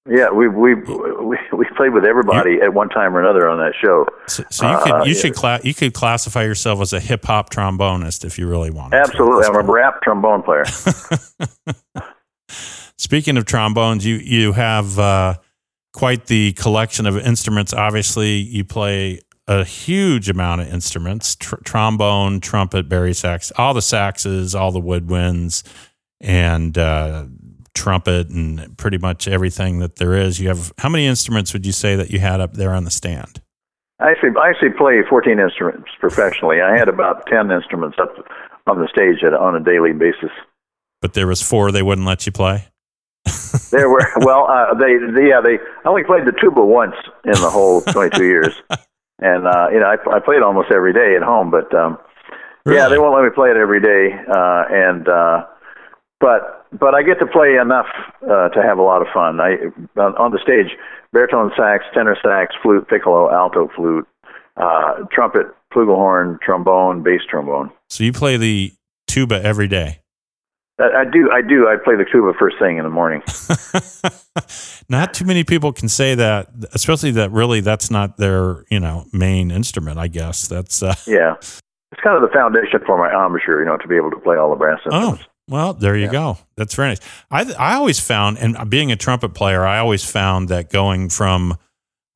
yeah, 0.09 0.29
we 0.31 0.47
we 0.47 0.73
we 0.75 1.37
we 1.53 1.65
played 1.75 1.93
with 1.93 2.05
everybody 2.05 2.53
You- 2.53 2.61
at 2.63 2.73
one 2.73 2.89
time 2.89 3.15
or 3.15 3.19
another 3.19 3.47
on 3.49 3.57
that 3.59 3.73
show. 3.79 4.05
so, 4.27 4.43
so 4.49 4.69
you 4.71 4.77
could 4.83 4.91
Uh, 4.91 5.03
you 5.03 5.13
yeah. 5.13 5.21
should 5.21 5.35
cla- 5.35 5.59
you 5.63 5.73
could 5.73 5.93
classify 5.93 6.43
yourself 6.43 6.79
as 6.81 6.93
a 6.93 6.99
hip 6.99 7.25
hop 7.25 7.49
trombonist 7.51 8.23
if 8.25 8.37
you 8.39 8.47
really 8.47 8.69
wanted. 8.71 8.91
to 8.91 8.97
Absolutely, 9.03 9.41
this 9.41 9.49
I'm 9.49 9.55
a 9.69 9.71
rap 9.71 10.01
trombone 10.01 10.41
player. 10.43 10.63
Speaking 12.97 13.37
of 13.37 13.45
trombones, 13.45 14.05
you 14.05 14.15
you 14.15 14.53
have 14.53 14.97
uh, 14.97 15.35
quite 15.93 16.27
the 16.27 16.53
collection 16.53 17.05
of 17.05 17.17
instruments. 17.17 17.73
Obviously, 17.73 18.37
you 18.37 18.63
play 18.63 19.19
a 19.47 19.63
huge 19.63 20.29
amount 20.29 20.61
of 20.61 20.73
instruments: 20.73 21.35
tr- 21.35 21.57
trombone, 21.63 22.39
trumpet, 22.39 22.87
bari 22.87 23.13
sax, 23.13 23.51
all 23.57 23.73
the 23.73 23.81
saxes, 23.81 24.59
all 24.59 24.71
the 24.71 24.81
woodwinds, 24.81 25.63
and 26.21 26.77
uh, 26.77 27.25
trumpet, 27.73 28.29
and 28.29 28.77
pretty 28.77 28.97
much 28.97 29.27
everything 29.27 29.79
that 29.79 29.97
there 29.97 30.15
is. 30.15 30.39
You 30.39 30.47
have 30.47 30.71
how 30.77 30.89
many 30.89 31.05
instruments 31.05 31.51
would 31.53 31.65
you 31.65 31.73
say 31.73 31.95
that 31.97 32.11
you 32.11 32.19
had 32.19 32.39
up 32.39 32.53
there 32.53 32.73
on 32.73 32.85
the 32.85 32.91
stand? 32.91 33.41
I 33.99 34.11
actually, 34.11 34.31
I 34.39 34.49
actually 34.49 34.71
play 34.71 35.01
14 35.07 35.39
instruments 35.39 35.89
professionally. 35.99 36.61
I 36.61 36.77
had 36.77 36.89
about 36.89 37.27
10 37.27 37.49
instruments 37.51 37.97
up 37.99 38.13
on 38.67 38.79
the 38.79 38.87
stage 38.89 39.23
at, 39.23 39.33
on 39.33 39.55
a 39.55 39.59
daily 39.59 39.93
basis. 39.93 40.31
But 41.01 41.13
there 41.13 41.27
was 41.27 41.41
four 41.41 41.71
they 41.71 41.83
wouldn't 41.83 42.07
let 42.07 42.25
you 42.25 42.31
play. 42.31 42.67
There 43.71 43.89
were 43.89 44.07
well, 44.17 44.47
uh, 44.47 44.73
they, 44.75 44.97
they 44.97 45.29
yeah 45.29 45.41
they 45.41 45.57
I 45.83 45.89
only 45.89 46.03
played 46.03 46.25
the 46.25 46.33
tuba 46.39 46.63
once 46.63 46.95
in 47.25 47.33
the 47.33 47.49
whole 47.49 47.81
22 47.81 48.23
years, 48.33 48.53
and 49.19 49.47
uh, 49.47 49.67
you 49.71 49.79
know 49.79 49.87
I, 49.87 50.15
I 50.15 50.19
played 50.19 50.41
almost 50.41 50.71
every 50.71 50.93
day 50.93 51.15
at 51.15 51.23
home, 51.23 51.51
but 51.51 51.73
um, 51.73 51.97
yeah 52.65 52.87
they 52.87 52.97
won't 52.97 53.15
let 53.15 53.23
me 53.23 53.31
play 53.33 53.49
it 53.49 53.57
every 53.57 53.81
day, 53.81 54.13
uh, 54.29 54.63
and 54.69 55.07
uh, 55.07 55.45
but 56.19 56.67
but 56.77 56.93
I 56.93 57.03
get 57.03 57.19
to 57.19 57.27
play 57.27 57.57
enough 57.61 57.87
uh, 58.23 58.49
to 58.49 58.61
have 58.61 58.77
a 58.77 58.83
lot 58.83 59.01
of 59.01 59.07
fun. 59.13 59.39
I 59.39 59.55
on, 59.99 60.15
on 60.17 60.31
the 60.31 60.39
stage, 60.41 60.77
baritone 61.11 61.51
sax, 61.57 61.85
tenor 61.93 62.17
sax, 62.23 62.55
flute, 62.61 62.87
piccolo, 62.87 63.31
alto 63.31 63.69
flute, 63.75 64.07
uh, 64.57 65.03
trumpet, 65.11 65.47
flugelhorn, 65.73 66.39
trombone, 66.41 67.03
bass 67.03 67.21
trombone. 67.29 67.71
So 67.89 68.03
you 68.03 68.13
play 68.13 68.37
the 68.37 68.73
tuba 69.07 69.43
every 69.43 69.67
day. 69.67 69.99
I, 70.79 71.01
I 71.01 71.05
do 71.05 71.29
I 71.31 71.41
do 71.41 71.67
I 71.67 71.75
play 71.83 71.95
the 71.95 72.05
tuba 72.11 72.33
first 72.37 72.57
thing 72.59 72.77
in 72.77 72.83
the 72.83 72.89
morning. 72.89 73.21
not 74.89 75.13
too 75.13 75.25
many 75.25 75.43
people 75.43 75.71
can 75.71 75.87
say 75.89 76.15
that, 76.15 76.49
especially 76.73 77.11
that 77.11 77.31
really 77.31 77.61
that's 77.61 77.89
not 77.89 78.17
their 78.17 78.65
you 78.69 78.79
know 78.79 79.05
main 79.13 79.51
instrument. 79.51 79.97
I 79.99 80.07
guess 80.07 80.47
that's 80.47 80.83
uh, 80.83 80.95
Yeah. 81.07 81.35
It's 81.91 82.01
kind 82.03 82.21
of 82.21 82.29
the 82.29 82.33
foundation 82.33 82.81
for 82.85 82.97
my 82.97 83.07
embouchure, 83.25 83.59
you 83.61 83.65
know, 83.65 83.77
to 83.77 83.87
be 83.87 83.95
able 83.95 84.11
to 84.11 84.17
play 84.19 84.35
all 84.37 84.49
the 84.49 84.55
brass 84.57 84.79
instruments. 84.85 85.23
oh 85.23 85.31
well, 85.47 85.73
there 85.73 85.95
you 85.95 86.05
Yeah. 86.05 86.11
go. 86.11 86.37
That's 86.57 86.73
very 86.75 86.89
nice. 86.89 86.99
I 87.31 87.43
I 87.57 87.75
always 87.75 87.99
found, 87.99 88.37
and 88.39 88.69
being 88.69 88.91
a 88.91 88.95
trumpet 88.95 89.33
player, 89.33 89.63
I 89.65 89.77
always 89.79 90.03
found 90.03 90.49
that 90.49 90.69
going 90.71 91.09
from 91.09 91.57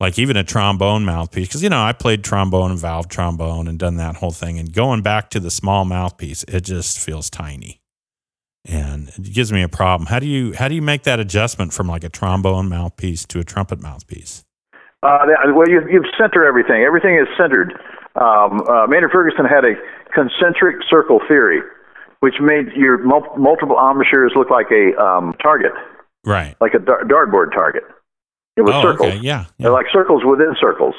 like 0.00 0.18
even 0.18 0.36
a 0.36 0.44
trombone 0.44 1.04
mouthpiece, 1.04 1.46
because 1.48 1.62
you 1.62 1.68
know 1.70 1.80
I 1.80 1.92
played 1.92 2.24
trombone 2.24 2.72
and 2.72 2.80
valve 2.80 3.08
trombone 3.08 3.68
and 3.68 3.78
done 3.78 3.96
that 3.96 4.16
whole 4.16 4.32
thing, 4.32 4.58
and 4.58 4.72
going 4.72 5.00
back 5.02 5.30
to 5.30 5.40
the 5.40 5.50
small 5.50 5.84
mouthpiece, 5.84 6.42
it 6.48 6.62
just 6.62 6.98
feels 6.98 7.30
tiny, 7.30 7.80
and 8.64 9.08
it 9.08 9.32
gives 9.32 9.52
me 9.52 9.62
a 9.62 9.68
problem. 9.68 10.06
How 10.06 10.18
do 10.18 10.26
you 10.26 10.52
how 10.52 10.68
do 10.68 10.74
you 10.74 10.82
make 10.82 11.04
that 11.04 11.20
adjustment 11.20 11.72
from 11.72 11.88
like 11.88 12.04
a 12.04 12.08
trombone 12.08 12.68
mouthpiece 12.68 13.24
to 13.26 13.40
a 13.40 13.44
trumpet 13.44 13.80
mouthpiece? 13.80 14.44
Uh, 15.02 15.24
well, 15.54 15.68
you, 15.68 15.80
you 15.90 16.04
center 16.18 16.44
everything. 16.44 16.82
Everything 16.82 17.16
is 17.16 17.26
centered. 17.38 17.72
Um, 18.16 18.60
uh, 18.68 18.86
Maynard 18.86 19.10
Ferguson 19.12 19.46
had 19.46 19.64
a 19.64 19.72
concentric 20.12 20.76
circle 20.90 21.20
theory, 21.26 21.60
which 22.20 22.34
made 22.40 22.66
your 22.76 22.98
mul- 22.98 23.32
multiple 23.38 23.76
embouchures 23.78 24.32
look 24.36 24.50
like 24.50 24.66
a 24.70 24.92
um, 25.00 25.32
target, 25.42 25.72
Right. 26.26 26.54
like 26.60 26.74
a 26.74 26.78
dar- 26.78 27.04
dartboard 27.04 27.54
target. 27.54 27.84
It 28.56 28.62
was 28.62 28.74
oh, 28.74 28.82
circles. 28.82 29.08
okay. 29.14 29.18
Yeah. 29.22 29.46
yeah. 29.56 29.64
They're 29.64 29.72
like 29.72 29.86
circles 29.90 30.22
within 30.24 30.54
circles. 30.60 30.94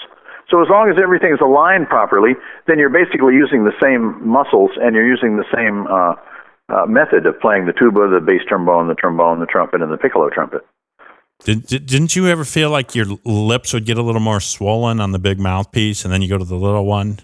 So 0.50 0.62
as 0.64 0.68
long 0.70 0.90
as 0.90 0.98
everything 1.02 1.32
is 1.34 1.40
aligned 1.40 1.88
properly, 1.88 2.34
then 2.66 2.80
you're 2.80 2.90
basically 2.90 3.36
using 3.36 3.66
the 3.66 3.74
same 3.80 4.18
muscles 4.28 4.72
and 4.82 4.96
you're 4.96 5.08
using 5.08 5.38
the 5.38 5.46
same 5.54 5.86
uh, 5.88 6.16
uh, 6.72 6.86
method 6.86 7.26
of 7.26 7.40
playing 7.40 7.66
the 7.66 7.74
tuba, 7.74 8.08
the 8.10 8.20
bass 8.20 8.42
trombone, 8.48 8.88
the 8.88 8.96
trombone, 8.96 9.40
the 9.40 9.46
trumpet, 9.46 9.82
and 9.82 9.92
the 9.92 9.98
piccolo 9.98 10.30
trumpet. 10.30 10.62
Did, 11.44 11.66
did, 11.66 11.86
didn't 11.88 12.16
you 12.16 12.28
ever 12.28 12.46
feel 12.46 12.70
like 12.70 12.94
your 12.94 13.08
lips 13.26 13.74
would 13.74 13.86
get 13.86 13.98
a 13.98 14.02
little 14.04 14.22
more 14.22 14.40
swollen 14.40 15.00
on 15.00 15.12
the 15.12 15.18
big 15.20 15.40
mouthpiece 15.40 16.06
and 16.06 16.14
then 16.14 16.22
you 16.22 16.30
go 16.30 16.38
to 16.38 16.46
the 16.46 16.56
little 16.56 16.86
one? 16.86 17.20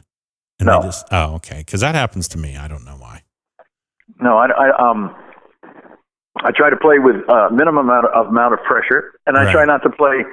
And 0.59 0.65
No. 0.67 0.81
Just, 0.81 1.05
oh, 1.11 1.35
okay. 1.35 1.59
Because 1.59 1.81
that 1.81 1.93
happens 1.93 2.27
to 2.29 2.37
me. 2.39 2.57
I 2.57 2.67
don't 2.67 2.83
know 2.83 2.95
why. 2.97 3.21
No, 4.19 4.37
I, 4.37 4.47
I 4.47 4.89
um, 4.91 5.15
I 6.43 6.49
try 6.51 6.71
to 6.71 6.77
play 6.77 6.97
with 6.97 7.17
uh, 7.29 7.49
minimum 7.51 7.89
amount 7.89 8.07
of, 8.07 8.27
amount 8.27 8.53
of 8.55 8.59
pressure, 8.63 9.13
and 9.27 9.37
I 9.37 9.43
Right. 9.45 9.51
try 9.51 9.65
not 9.65 9.83
to 9.83 9.89
play 9.91 10.23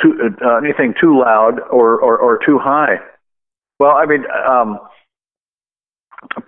too 0.00 0.30
uh, 0.44 0.56
anything 0.58 0.94
too 1.00 1.18
loud 1.18 1.58
or, 1.70 1.98
or 1.98 2.18
or 2.18 2.38
too 2.46 2.58
high. 2.58 2.96
Well, 3.80 3.92
I 3.96 4.06
mean, 4.06 4.24
um, 4.48 4.78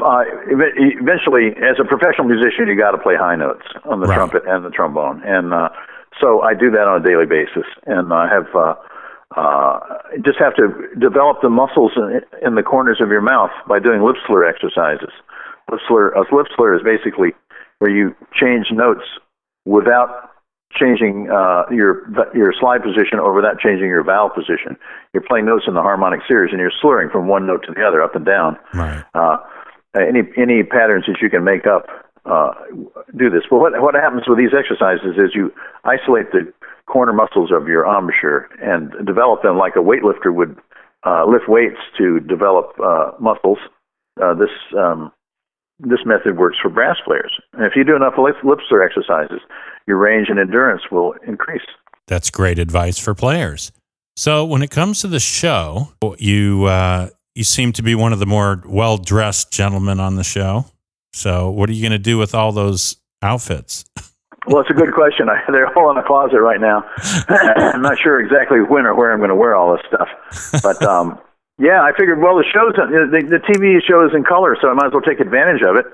uh, 0.01 0.23
eventually, 0.51 1.55
as 1.62 1.79
a 1.81 1.85
professional 1.85 2.27
musician, 2.27 2.67
you 2.69 2.77
got 2.77 2.93
to 2.93 2.99
play 2.99 3.17
high 3.17 3.37
notes 3.37 3.67
on 3.85 4.01
the 4.01 4.07
Right. 4.07 4.17
trumpet 4.17 4.43
and 4.47 4.64
the 4.64 4.71
trombone, 4.71 5.23
and 5.25 5.53
uh, 5.53 5.69
so 6.21 6.41
I 6.43 6.55
do 6.55 6.71
that 6.71 6.87
on 6.88 7.01
a 7.03 7.05
daily 7.05 7.27
basis, 7.27 7.67
and 7.87 8.12
I 8.12 8.29
have. 8.29 8.47
Uh, 8.55 8.75
uh, 9.37 9.79
just 10.25 10.38
have 10.38 10.55
to 10.57 10.73
develop 10.99 11.43
the 11.43 11.51
muscles 11.51 11.93
in, 11.97 12.23
in 12.41 12.55
the 12.55 12.62
corners 12.62 12.99
of 12.99 13.11
your 13.11 13.21
mouth 13.21 13.51
by 13.69 13.79
doing 13.79 14.01
lip 14.03 14.17
slur 14.27 14.43
exercises. 14.49 15.12
Lip 15.71 15.81
slur, 15.87 16.09
a 16.12 16.21
lip 16.35 16.47
slur 16.57 16.75
is 16.75 16.83
basically 16.83 17.35
where 17.79 17.91
you 17.91 18.17
change 18.33 18.69
notes 18.73 19.05
without 19.67 20.31
changing 20.73 21.29
uh, 21.31 21.64
your 21.71 22.09
your 22.35 22.55
slide 22.59 22.83
position 22.83 23.19
or 23.19 23.35
without 23.35 23.59
changing 23.59 23.88
your 23.88 24.03
vowel 24.03 24.31
position. 24.31 24.77
You're 25.12 25.23
playing 25.23 25.45
notes 25.45 25.64
in 25.69 25.75
the 25.75 25.83
harmonic 25.83 26.21
series, 26.27 26.51
and 26.53 26.61
you're 26.61 26.73
slurring 26.81 27.11
from 27.11 27.29
one 27.29 27.47
note 27.47 27.64
to 27.67 27.73
the 27.75 27.85
other, 27.87 28.03
up 28.03 28.14
and 28.14 28.25
down. 28.25 28.57
Right. 28.73 29.05
Uh, 29.14 29.37
any 29.96 30.20
any 30.37 30.62
patterns 30.62 31.05
that 31.07 31.18
you 31.20 31.31
can 31.31 31.44
make 31.44 31.66
up 31.66 31.87
uh, 32.24 32.53
do 33.16 33.31
this. 33.31 33.42
But 33.48 33.59
what 33.59 33.72
what 33.81 33.94
happens 33.94 34.24
with 34.29 34.38
these 34.38 34.55
exercises 34.57 35.16
is 35.16 35.35
you 35.35 35.53
isolate 35.85 36.33
the 36.33 36.53
corner 36.87 37.12
muscles 37.12 37.51
of 37.53 37.68
your 37.68 37.85
embouchure 37.85 38.48
and 38.62 38.92
develop 39.07 39.42
them 39.42 39.59
like 39.59 39.77
a 39.77 39.81
weightlifter 39.81 40.35
would 40.35 40.57
uh, 41.07 41.24
lift 41.27 41.48
weights 41.48 41.81
to 41.96 42.20
develop 42.20 42.72
uh, 42.83 43.12
muscles. 43.20 43.59
Uh, 44.20 44.35
this 44.35 44.51
um, 44.77 45.12
this 45.79 46.01
method 46.05 46.37
works 46.37 46.59
for 46.61 46.68
brass 46.68 46.96
players. 47.05 47.33
And 47.53 47.64
if 47.64 47.72
you 47.77 47.85
do 47.85 47.94
enough 47.94 48.14
lip, 48.18 48.35
lip 48.42 48.59
exercises, 48.83 49.40
your 49.87 49.96
range 49.96 50.29
and 50.29 50.38
endurance 50.38 50.83
will 50.90 51.14
increase. 51.27 51.62
That's 52.09 52.31
great 52.31 52.59
advice 52.59 52.98
for 52.98 53.14
players. 53.14 53.70
So 54.16 54.44
when 54.44 54.62
it 54.62 54.70
comes 54.70 55.01
to 55.03 55.09
the 55.09 55.20
show, 55.20 55.92
you 56.18 56.64
uh, 56.64 57.11
you 57.38 57.44
seem 57.44 57.72
to 57.72 57.85
be 57.85 57.94
one 57.94 58.12
of 58.12 58.18
the 58.18 58.27
more 58.27 58.61
well 58.66 58.98
dressed 58.98 59.53
gentlemen 59.53 60.01
on 60.01 60.16
the 60.16 60.24
show. 60.24 60.66
So 61.12 61.48
what 61.51 61.70
are 61.70 61.72
you 61.72 61.81
going 61.81 61.92
to 61.92 62.03
do 62.03 62.18
with 62.18 62.35
all 62.35 62.51
those 62.53 62.96
outfits? 63.22 63.85
Well, 64.46 64.62
it's 64.62 64.70
a 64.70 64.72
good 64.72 64.94
question. 64.94 65.29
I, 65.29 65.44
they're 65.53 65.68
all 65.77 65.90
in 65.90 65.96
the 65.96 66.07
closet 66.07 66.40
right 66.40 66.61
now. 66.61 66.81
I'm 67.29 67.83
not 67.83 67.98
sure 67.98 68.18
exactly 68.18 68.61
when 68.62 68.87
or 68.87 68.94
where 68.94 69.12
I'm 69.12 69.18
going 69.18 69.29
to 69.29 69.37
wear 69.37 69.55
all 69.55 69.77
this 69.77 69.85
stuff, 69.85 70.09
but 70.62 70.81
um, 70.81 71.18
yeah, 71.59 71.83
I 71.83 71.92
figured. 71.92 72.22
Well, 72.22 72.38
the 72.38 72.48
shows, 72.48 72.72
the, 72.72 73.29
the 73.29 73.44
TV 73.44 73.85
show 73.85 74.07
is 74.07 74.14
in 74.14 74.24
color, 74.24 74.57
so 74.59 74.70
I 74.70 74.72
might 74.72 74.87
as 74.87 74.92
well 74.94 75.03
take 75.03 75.20
advantage 75.20 75.61
of 75.61 75.77
it. 75.77 75.85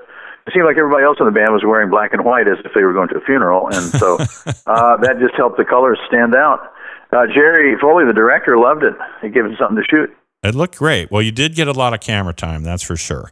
It 0.47 0.53
seemed 0.53 0.63
like 0.63 0.77
everybody 0.77 1.03
else 1.03 1.17
in 1.19 1.25
the 1.25 1.35
band 1.35 1.51
was 1.51 1.65
wearing 1.65 1.89
black 1.89 2.13
and 2.13 2.23
white 2.23 2.47
as 2.47 2.55
if 2.63 2.71
they 2.73 2.83
were 2.83 2.93
going 2.93 3.09
to 3.09 3.17
a 3.17 3.21
funeral, 3.27 3.67
and 3.67 3.91
so 3.99 4.15
uh, 4.67 4.95
that 5.03 5.19
just 5.19 5.35
helped 5.35 5.57
the 5.57 5.65
colors 5.65 5.99
stand 6.07 6.33
out. 6.33 6.71
Uh, 7.11 7.27
Jerry 7.27 7.75
Foley, 7.81 8.05
the 8.05 8.13
director, 8.13 8.57
loved 8.57 8.83
it. 8.83 8.95
He 9.21 9.27
gave 9.27 9.43
it 9.43 9.57
something 9.59 9.75
to 9.75 9.83
shoot. 9.83 10.15
It 10.43 10.55
looked 10.55 10.77
great. 10.77 11.11
Well, 11.11 11.21
you 11.21 11.31
did 11.31 11.55
get 11.55 11.67
a 11.67 11.73
lot 11.73 11.93
of 11.93 11.99
camera 11.99 12.33
time, 12.33 12.63
that's 12.63 12.83
for 12.83 12.95
sure. 12.95 13.31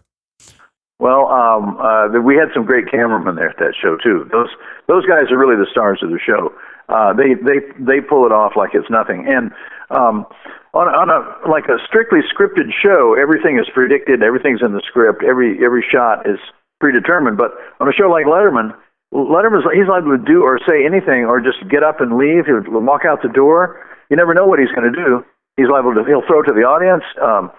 Well, 0.99 1.27
um, 1.27 1.77
uh, 1.83 2.07
we 2.21 2.35
had 2.35 2.49
some 2.53 2.65
great 2.65 2.89
cameramen 2.89 3.35
there 3.35 3.49
at 3.49 3.57
that 3.57 3.75
show 3.75 3.97
too. 3.97 4.23
Those 4.31 4.47
those 4.87 5.05
guys 5.05 5.31
are 5.31 5.37
really 5.37 5.57
the 5.57 5.67
stars 5.69 5.99
of 6.01 6.09
the 6.09 6.19
show. 6.19 6.53
Uh, 6.87 7.11
they 7.11 7.35
they 7.35 7.59
they 7.79 7.99
pull 7.99 8.25
it 8.25 8.31
off 8.31 8.53
like 8.55 8.71
it's 8.73 8.89
nothing. 8.89 9.27
And 9.27 9.51
um, 9.91 10.25
on 10.73 10.87
on 10.87 11.09
a 11.11 11.19
like 11.49 11.65
a 11.67 11.75
strictly 11.85 12.19
scripted 12.23 12.71
show, 12.71 13.19
everything 13.19 13.59
is 13.59 13.67
predicted. 13.73 14.23
Everything's 14.23 14.61
in 14.61 14.71
the 14.71 14.81
script. 14.87 15.23
Every 15.27 15.59
every 15.59 15.83
shot 15.83 16.23
is 16.23 16.39
predetermined. 16.79 17.37
But 17.37 17.51
on 17.79 17.89
a 17.89 17.93
show 17.93 18.07
like 18.07 18.25
Letterman, 18.25 18.71
Letterman's 19.11 19.67
he's 19.75 19.87
liable 19.87 20.15
to 20.15 20.23
do 20.23 20.43
or 20.43 20.59
say 20.63 20.85
anything 20.85 21.25
or 21.25 21.41
just 21.41 21.67
get 21.69 21.83
up 21.83 21.99
and 21.99 22.17
leave. 22.17 22.45
He'll 22.45 22.63
walk 22.79 23.03
out 23.03 23.21
the 23.21 23.29
door. 23.29 23.79
You 24.09 24.15
never 24.15 24.33
know 24.33 24.45
what 24.45 24.59
he's 24.59 24.71
going 24.71 24.87
to 24.87 24.95
do. 24.95 25.25
He's 25.57 25.67
liable 25.69 25.93
to 25.93 26.03
he'll 26.05 26.25
throw 26.25 26.41
to 26.41 26.53
the 26.53 26.65
audience. 26.65 27.03
Um, 27.21 27.51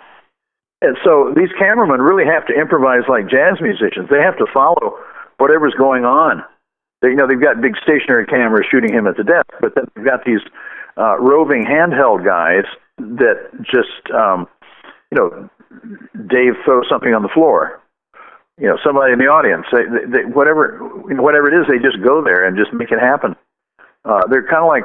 and 0.82 0.96
so 1.04 1.32
these 1.34 1.48
cameramen 1.58 2.02
really 2.02 2.26
have 2.26 2.46
to 2.46 2.52
improvise 2.52 3.08
like 3.08 3.30
jazz 3.30 3.56
musicians. 3.60 4.10
They 4.10 4.20
have 4.20 4.36
to 4.38 4.46
follow 4.52 4.98
whatever's 5.38 5.74
going 5.78 6.04
on. 6.04 6.44
They, 7.00 7.08
you 7.08 7.16
know, 7.16 7.26
they've 7.26 7.40
got 7.40 7.60
big 7.60 7.76
stationary 7.82 8.26
cameras 8.26 8.66
shooting 8.70 8.92
him 8.92 9.06
at 9.06 9.16
the 9.16 9.24
desk, 9.24 9.48
but 9.60 9.74
then 9.74 9.84
they've 9.94 10.04
got 10.04 10.24
these 10.24 10.40
uh, 10.96 11.18
roving 11.18 11.64
handheld 11.64 12.24
guys 12.24 12.64
that 12.98 13.50
just, 13.62 14.12
um, 14.14 14.46
you 15.10 15.18
know, 15.18 15.48
Dave 16.28 16.54
throws 16.64 16.86
something 16.88 17.14
on 17.14 17.22
the 17.22 17.32
floor. 17.32 17.80
You 18.58 18.68
know, 18.68 18.78
somebody 18.84 19.12
in 19.12 19.18
the 19.18 19.26
audience, 19.26 19.66
they, 19.72 19.82
they, 20.06 20.24
whatever, 20.24 20.78
whatever 21.18 21.50
it 21.50 21.58
is, 21.58 21.66
they 21.66 21.82
just 21.82 22.02
go 22.02 22.22
there 22.22 22.46
and 22.46 22.56
just 22.56 22.72
make 22.72 22.92
it 22.92 23.00
happen. 23.00 23.34
Uh, 24.04 24.20
they're 24.30 24.46
kind 24.46 24.62
of 24.62 24.68
like 24.68 24.84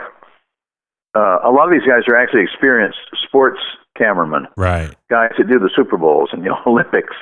uh, 1.15 1.39
a 1.43 1.51
lot 1.51 1.65
of 1.65 1.71
these 1.71 1.87
guys 1.87 2.03
are 2.07 2.15
actually 2.15 2.43
experienced 2.43 2.99
sports 3.25 3.59
cameramen 3.97 4.47
Right. 4.55 4.95
guys 5.09 5.31
that 5.37 5.47
do 5.49 5.59
the 5.59 5.69
Super 5.75 5.97
Bowls 5.97 6.29
and 6.31 6.43
the 6.45 6.55
Olympics. 6.67 7.15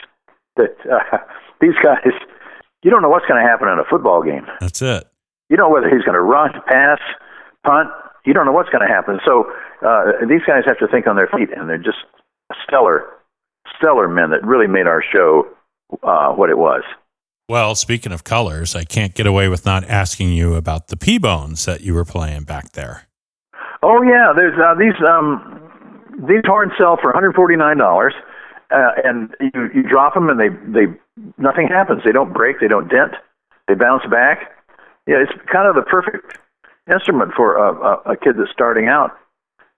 That 0.58 0.76
uh, 0.92 1.18
these 1.62 1.76
guys, 1.84 2.12
you 2.84 2.92
don't 2.92 3.02
know 3.02 3.10
what's 3.10 3.26
going 3.26 3.42
to 3.42 3.48
happen 3.48 3.68
in 3.68 3.80
a 3.80 3.86
football 3.90 4.22
game. 4.24 4.46
That's 4.60 4.82
it. 4.82 5.06
You 5.50 5.56
don't 5.58 5.70
know 5.70 5.74
whether 5.74 5.90
he's 5.90 6.04
going 6.04 6.16
to 6.16 6.22
run, 6.22 6.52
pass, 6.68 7.00
punt. 7.66 7.90
You 8.26 8.34
don't 8.34 8.46
know 8.46 8.52
what's 8.52 8.70
going 8.70 8.86
to 8.86 8.94
happen. 8.94 9.20
So 9.26 9.46
uh, 9.86 10.26
these 10.28 10.42
guys 10.46 10.64
have 10.66 10.78
to 10.80 10.88
think 10.88 11.08
on 11.08 11.16
their 11.16 11.28
feet, 11.28 11.50
and 11.56 11.70
they're 11.70 11.78
just 11.78 12.00
stellar, 12.68 13.06
stellar 13.80 14.08
men 14.10 14.32
that 14.32 14.44
really 14.46 14.68
made 14.68 14.88
our 14.88 15.02
show 15.02 15.48
uh, 16.04 16.34
what 16.34 16.50
it 16.50 16.58
was. 16.58 16.84
Well, 17.50 17.76
speaking 17.76 18.12
of 18.12 18.26
colors, 18.26 18.76
I 18.76 18.84
can't 18.84 19.14
get 19.16 19.26
away 19.26 19.48
with 19.48 19.66
not 19.66 19.86
asking 19.86 20.34
you 20.34 20.56
about 20.56 20.90
the 20.90 20.98
P 20.98 21.18
bones 21.18 21.64
that 21.66 21.80
you 21.80 21.94
were 21.94 22.04
playing 22.04 22.44
back 22.44 22.74
there. 22.74 23.07
Oh 23.84 24.02
yeah, 24.02 24.34
there's 24.36 24.58
uh, 24.60 24.76
these 24.76 24.98
um, 25.08 25.62
these 26.28 26.42
horns 26.46 26.74
sell 26.78 26.98
for 26.98 27.12
149 27.14 27.78
dollars, 27.78 28.14
uh, 28.72 28.92
and 29.04 29.36
you 29.40 29.70
you 29.74 29.84
drop 29.84 30.14
them 30.14 30.30
and 30.30 30.40
they 30.40 30.50
they 30.50 30.92
nothing 31.38 31.68
happens. 31.68 32.02
They 32.04 32.12
don't 32.12 32.34
break. 32.34 32.60
They 32.60 32.68
don't 32.68 32.88
dent. 32.90 33.14
They 33.68 33.76
bounce 33.76 34.04
back. 34.10 34.52
Yeah, 35.08 35.24
it's 35.24 35.32
kind 35.52 35.68
of 35.68 35.76
the 35.76 35.84
perfect 35.84 36.38
instrument 36.92 37.32
for 37.36 37.56
a, 37.56 37.74
a, 37.74 38.14
a 38.14 38.18
kid 38.18 38.36
that's 38.38 38.52
starting 38.52 38.88
out. 38.88 39.12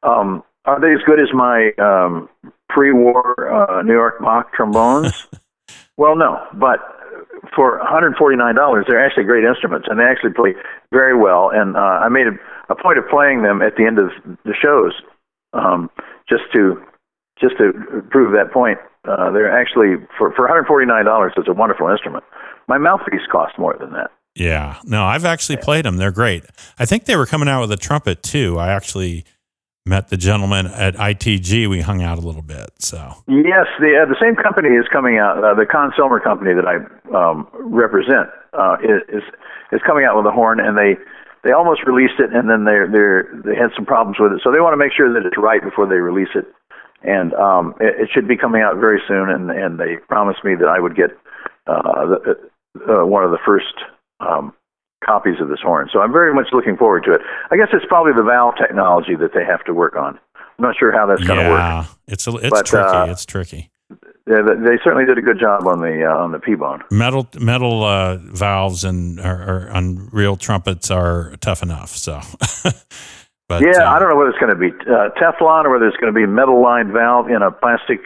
Um, 0.03 0.43
are 0.65 0.79
they 0.79 0.91
as 0.91 1.01
good 1.05 1.19
as 1.19 1.29
my 1.33 1.71
um, 1.77 2.29
pre-war 2.69 3.51
uh, 3.51 3.81
New 3.81 3.93
York 3.93 4.19
Bach 4.21 4.53
trombones? 4.53 5.27
well, 5.97 6.15
no, 6.15 6.45
but 6.53 6.79
for 7.55 7.79
$149, 7.79 8.87
they're 8.87 9.03
actually 9.03 9.23
great 9.23 9.43
instruments, 9.43 9.87
and 9.89 9.99
they 9.99 10.03
actually 10.03 10.33
play 10.33 10.53
very 10.91 11.17
well. 11.17 11.49
And 11.53 11.75
uh, 11.75 11.79
I 11.79 12.09
made 12.09 12.27
a, 12.27 12.31
a 12.69 12.75
point 12.75 12.97
of 12.97 13.07
playing 13.09 13.43
them 13.43 13.61
at 13.61 13.75
the 13.75 13.85
end 13.85 13.99
of 13.99 14.09
the 14.45 14.53
shows, 14.53 14.93
um, 15.53 15.89
just 16.27 16.43
to 16.53 16.81
just 17.39 17.57
to 17.57 17.73
prove 18.09 18.33
that 18.33 18.51
point. 18.51 18.77
Uh, 19.07 19.31
they're 19.31 19.51
actually 19.51 19.95
for 20.17 20.31
for 20.33 20.47
$149. 20.47 21.31
It's 21.37 21.47
a 21.47 21.53
wonderful 21.53 21.87
instrument. 21.89 22.23
My 22.67 22.77
mouthpiece 22.77 23.25
costs 23.31 23.57
more 23.57 23.75
than 23.79 23.91
that. 23.93 24.11
Yeah. 24.35 24.77
No, 24.83 25.03
I've 25.03 25.25
actually 25.25 25.57
played 25.57 25.85
them. 25.85 25.97
They're 25.97 26.11
great. 26.11 26.45
I 26.77 26.85
think 26.85 27.05
they 27.05 27.15
were 27.15 27.25
coming 27.25 27.49
out 27.49 27.61
with 27.61 27.71
a 27.71 27.77
trumpet 27.77 28.21
too. 28.21 28.57
I 28.59 28.69
actually 28.69 29.25
met 29.85 30.09
the 30.09 30.17
gentleman 30.17 30.67
at 30.67 30.95
ITG. 30.95 31.67
We 31.67 31.81
hung 31.81 32.03
out 32.03 32.17
a 32.17 32.21
little 32.21 32.41
bit. 32.41 32.69
So, 32.77 32.97
Yes, 33.27 33.65
the 33.79 33.99
uh, 34.01 34.05
the 34.05 34.15
same 34.21 34.35
company 34.35 34.69
is 34.69 34.85
coming 34.91 35.17
out. 35.17 35.43
Uh, 35.43 35.55
the 35.55 35.65
Conn-Selmer 35.65 36.23
company 36.23 36.53
that 36.53 36.65
I 36.67 36.77
um, 37.15 37.47
represent 37.53 38.29
uh, 38.53 38.77
is 38.83 39.01
is 39.09 39.23
is 39.71 39.81
coming 39.85 40.05
out 40.05 40.15
with 40.15 40.25
a 40.25 40.31
horn, 40.31 40.59
and 40.59 40.77
they 40.77 40.95
they 41.43 41.51
almost 41.51 41.85
released 41.85 42.19
it, 42.19 42.33
and 42.33 42.49
then 42.49 42.65
they 42.65 42.79
they 42.91 43.51
they 43.51 43.55
had 43.55 43.71
some 43.75 43.85
problems 43.85 44.17
with 44.19 44.33
it. 44.33 44.41
So 44.43 44.51
they 44.51 44.59
want 44.59 44.73
to 44.73 44.77
make 44.77 44.93
sure 44.93 45.11
that 45.13 45.25
it's 45.25 45.37
right 45.37 45.63
before 45.63 45.87
they 45.87 45.95
release 45.95 46.33
it, 46.35 46.45
and 47.03 47.33
um, 47.33 47.75
it, 47.79 48.07
it 48.07 48.09
should 48.13 48.27
be 48.27 48.37
coming 48.37 48.61
out 48.61 48.77
very 48.77 49.01
soon. 49.07 49.29
And 49.29 49.49
and 49.51 49.79
they 49.79 49.97
promised 50.07 50.43
me 50.43 50.55
that 50.55 50.67
I 50.67 50.79
would 50.79 50.95
get 50.95 51.11
uh, 51.67 52.05
the, 52.05 52.35
uh, 52.87 53.05
one 53.05 53.23
of 53.23 53.31
the 53.31 53.39
first. 53.45 53.73
Um, 54.19 54.53
copies 55.01 55.39
of 55.39 55.47
this 55.47 55.61
horn. 55.61 55.89
So 55.93 56.01
I'm 56.01 56.11
very 56.11 56.33
much 56.33 56.47
looking 56.51 56.75
forward 56.75 57.05
to 57.05 57.13
it. 57.13 57.21
I 57.51 57.55
guess 57.55 57.69
it's 57.71 57.85
probably 57.87 58.11
the 58.11 58.21
valve 58.21 58.55
technology 58.57 59.15
that 59.15 59.31
they 59.33 59.45
have 59.45 59.63
to 59.63 59.73
work 59.73 59.95
on. 59.95 60.19
I'm 60.35 60.43
not 60.59 60.75
sure 60.77 60.91
how 60.91 61.05
that's 61.05 61.23
going 61.23 61.39
to 61.39 61.49
work. 61.49 61.57
yeah, 61.57 61.85
it's 62.05 62.27
a, 62.27 62.35
it's 62.35 62.49
But, 62.49 62.65
tricky. 62.65 62.85
uh, 62.85 63.05
it's 63.05 63.25
tricky. 63.25 63.71
Yeah, 64.27 64.41
they 64.43 64.77
certainly 64.83 65.05
did 65.05 65.17
a 65.17 65.21
good 65.21 65.39
job 65.39 65.65
on 65.65 65.79
the 65.79 66.05
uh, 66.05 66.15
on 66.15 66.31
the 66.31 66.39
P-bone. 66.39 66.83
Metal 66.91 67.27
metal 67.39 67.83
uh, 67.83 68.17
valves 68.17 68.83
and 68.83 69.19
or, 69.19 69.69
on 69.73 70.09
real 70.11 70.35
trumpets 70.37 70.91
are 70.91 71.35
tough 71.41 71.63
enough. 71.63 71.89
So, 71.95 72.21
but 73.47 73.63
yeah, 73.63 73.83
uh, 73.83 73.89
I 73.91 73.99
don't 73.99 74.09
know 74.09 74.15
whether 74.15 74.29
it's 74.29 74.37
going 74.37 74.53
to 74.53 74.59
be 74.59 74.69
uh, 74.87 75.09
Teflon 75.19 75.65
or 75.65 75.71
whether 75.71 75.87
it's 75.87 75.97
going 75.97 76.13
to 76.13 76.17
be 76.19 76.27
metal 76.27 76.61
lined 76.61 76.91
valve 76.93 77.29
in 77.29 77.41
a 77.41 77.49
plastic 77.51 78.01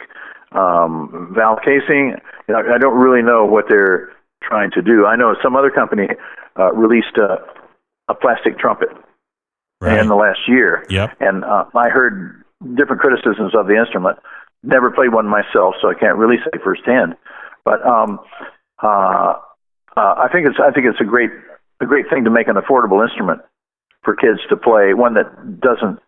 um, 0.52 1.30
valve 1.34 1.58
casing. 1.62 2.16
You 2.48 2.54
know, 2.54 2.62
I 2.74 2.78
don't 2.78 2.96
really 2.98 3.22
know 3.22 3.44
what 3.44 3.66
they're 3.68 4.10
trying 4.42 4.70
to 4.72 4.82
do. 4.82 5.04
I 5.04 5.16
know 5.16 5.34
some 5.42 5.56
other 5.56 5.70
company 5.70 6.08
uh, 6.58 6.72
released 6.72 7.18
a, 7.18 7.36
a 8.08 8.14
plastic 8.14 8.58
trumpet 8.58 8.88
Right. 9.80 9.98
in 9.98 10.08
the 10.08 10.14
last 10.14 10.38
year, 10.48 10.86
Yep. 10.88 11.16
and 11.20 11.44
uh, 11.44 11.66
I 11.74 11.90
heard 11.90 12.42
different 12.74 13.02
criticisms 13.02 13.54
of 13.54 13.66
the 13.66 13.76
instrument. 13.76 14.18
Never 14.64 14.90
played 14.90 15.12
one 15.12 15.26
myself, 15.26 15.74
so 15.80 15.90
I 15.90 15.94
can't 15.94 16.16
really 16.16 16.36
say 16.44 16.58
firsthand. 16.62 17.16
But 17.64 17.84
um, 17.86 18.18
uh, 18.82 19.34
uh, 19.96 20.14
I 20.16 20.28
think 20.32 20.46
it's 20.46 20.56
I 20.58 20.70
think 20.70 20.86
it's 20.86 21.00
a 21.00 21.04
great 21.04 21.30
a 21.80 21.86
great 21.86 22.08
thing 22.08 22.24
to 22.24 22.30
make 22.30 22.48
an 22.48 22.56
affordable 22.56 23.06
instrument 23.06 23.40
for 24.02 24.16
kids 24.16 24.40
to 24.48 24.56
play, 24.56 24.94
one 24.94 25.14
that 25.14 25.60
doesn't 25.60 25.98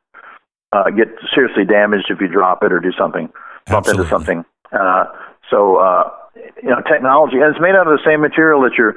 uh, 0.73 0.91
get 0.91 1.09
seriously 1.35 1.65
damaged 1.65 2.07
if 2.11 2.21
you 2.21 2.29
drop 2.29 2.63
it 2.63 2.73
or 2.73 2.81
do 2.81 2.93
something, 2.99 3.29
bump 3.67 3.87
Absolutely. 3.87 4.03
into 4.05 4.11
something. 4.11 4.45
Uh, 4.73 5.05
so 5.51 5.77
uh, 5.77 6.11
you 6.63 6.71
know, 6.71 6.81
technology, 6.83 7.37
and 7.37 7.55
it's 7.55 7.61
made 7.61 7.75
out 7.75 7.87
of 7.87 7.99
the 7.99 8.05
same 8.05 8.21
material 8.21 8.63
that 8.63 8.75
your 8.77 8.95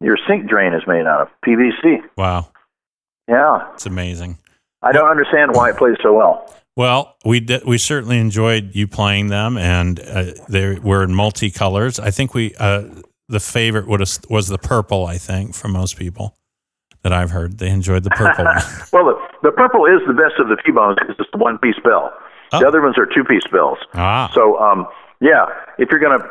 your 0.00 0.18
sink 0.28 0.48
drain 0.48 0.74
is 0.74 0.82
made 0.86 1.06
out 1.06 1.22
of, 1.22 1.28
PVC. 1.46 2.00
Wow. 2.16 2.48
Yeah, 3.28 3.72
It's 3.74 3.86
amazing. 3.86 4.38
I 4.82 4.92
don't 4.92 5.10
understand 5.10 5.52
why 5.52 5.70
it 5.70 5.76
plays 5.76 5.96
so 6.00 6.12
well. 6.12 6.54
Well, 6.76 7.16
we 7.24 7.40
did, 7.40 7.64
we 7.64 7.78
certainly 7.78 8.18
enjoyed 8.18 8.74
you 8.74 8.86
playing 8.86 9.28
them, 9.28 9.56
and 9.56 9.98
uh, 9.98 10.32
they 10.48 10.78
were 10.78 11.02
in 11.02 11.10
multicolors. 11.10 11.98
I 11.98 12.10
think 12.10 12.34
we 12.34 12.54
uh, 12.60 12.82
the 13.28 13.40
favorite 13.40 13.86
was 13.88 14.20
was 14.28 14.48
the 14.48 14.58
purple. 14.58 15.06
I 15.06 15.16
think 15.16 15.54
for 15.54 15.68
most 15.68 15.96
people 15.96 16.36
that 17.02 17.12
I've 17.14 17.30
heard, 17.30 17.58
they 17.58 17.70
enjoyed 17.70 18.02
the 18.04 18.10
purple 18.10 18.44
one. 18.44 18.62
Well, 18.92 19.04
the, 19.06 19.48
the 19.50 19.52
purple 19.52 19.86
is 19.86 20.00
the 20.06 20.12
best 20.12 20.38
of 20.38 20.48
the 20.48 20.56
P-bones 20.64 20.98
because 21.00 21.16
it's 21.18 21.30
the 21.32 21.38
one 21.38 21.56
piece 21.58 21.78
bell. 21.82 22.12
Oh. 22.52 22.60
The 22.60 22.66
other 22.68 22.82
ones 22.82 22.98
are 22.98 23.06
two 23.06 23.24
piece 23.24 23.46
bells. 23.50 23.78
Ah, 23.94 24.30
So, 24.34 24.58
um, 24.58 24.86
yeah, 25.20 25.46
if 25.78 25.88
you're 25.90 26.00
gonna 26.00 26.22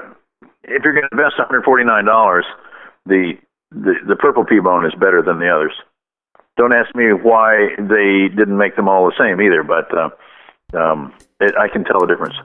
if 0.64 0.84
you're 0.84 0.94
gonna 0.94 1.10
invest 1.12 1.38
149 1.40 2.06
dollars, 2.06 2.46
the, 3.08 3.34
the 3.72 3.96
the 4.08 4.16
purple 4.16 4.46
P-bone 4.46 4.86
is 4.86 4.94
better 5.00 5.24
than 5.24 5.40
the 5.40 5.50
others. 5.50 5.74
Don't 6.56 6.74
ask 6.74 6.94
me 6.96 7.12
why 7.12 7.70
they 7.78 8.30
didn't 8.30 8.58
make 8.58 8.76
them 8.76 8.88
all 8.88 9.06
the 9.06 9.16
same 9.18 9.42
either, 9.42 9.64
but 9.64 9.92
uh, 9.98 10.10
um, 10.74 11.14
it, 11.40 11.56
I 11.58 11.68
can 11.68 11.84
tell 11.84 12.00
the 12.00 12.08
difference. 12.08 12.36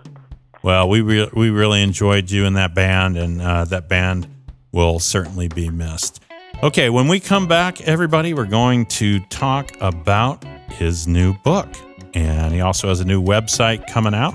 well, 0.62 0.88
we 0.88 1.00
re- 1.00 1.30
we 1.35 1.50
really 1.50 1.83
enjoyed 1.83 2.30
you 2.30 2.44
in 2.44 2.54
that 2.54 2.74
band, 2.74 3.16
and 3.16 3.40
uh, 3.40 3.64
that 3.66 3.88
band 3.88 4.26
will 4.72 4.98
certainly 4.98 5.48
be 5.48 5.70
missed. 5.70 6.22
Okay, 6.62 6.90
when 6.90 7.09
we 7.09 7.20
come 7.20 7.48
back, 7.48 7.80
everybody, 7.83 8.35
we're 8.35 8.44
going 8.44 8.85
to 8.87 9.20
talk 9.26 9.72
about 9.80 10.44
his 10.72 11.09
new 11.09 11.35
book, 11.42 11.68
and 12.14 12.52
he 12.52 12.61
also 12.61 12.88
has 12.88 13.00
a 13.00 13.04
new 13.04 13.22
website 13.22 13.87
coming 13.88 14.14
out. 14.14 14.35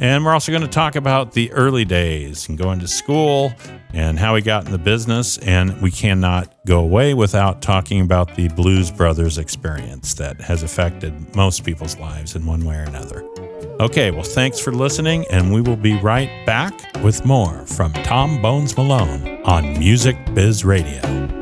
And 0.00 0.24
we're 0.24 0.32
also 0.32 0.50
going 0.50 0.62
to 0.62 0.68
talk 0.68 0.96
about 0.96 1.32
the 1.32 1.52
early 1.52 1.84
days 1.84 2.48
and 2.48 2.56
going 2.56 2.80
to 2.80 2.88
school 2.88 3.52
and 3.92 4.18
how 4.18 4.34
he 4.34 4.40
got 4.40 4.64
in 4.64 4.72
the 4.72 4.78
business. 4.78 5.36
And 5.38 5.80
we 5.82 5.90
cannot 5.90 6.54
go 6.66 6.80
away 6.80 7.12
without 7.12 7.60
talking 7.60 8.00
about 8.00 8.34
the 8.34 8.48
Blues 8.48 8.90
Brothers 8.90 9.36
experience 9.36 10.14
that 10.14 10.40
has 10.40 10.62
affected 10.62 11.36
most 11.36 11.64
people's 11.64 11.98
lives 11.98 12.34
in 12.34 12.46
one 12.46 12.64
way 12.64 12.76
or 12.76 12.84
another. 12.84 13.28
Okay, 13.78 14.10
well, 14.10 14.22
thanks 14.22 14.58
for 14.58 14.72
listening, 14.72 15.26
and 15.30 15.52
we 15.52 15.60
will 15.60 15.76
be 15.76 15.98
right 16.00 16.44
back 16.44 16.74
with 17.02 17.24
more 17.24 17.66
from 17.66 17.92
Tom 17.92 18.40
Bones 18.42 18.76
Malone 18.76 19.42
on 19.44 19.78
Music 19.78 20.16
Biz 20.34 20.64
Radio. 20.64 21.39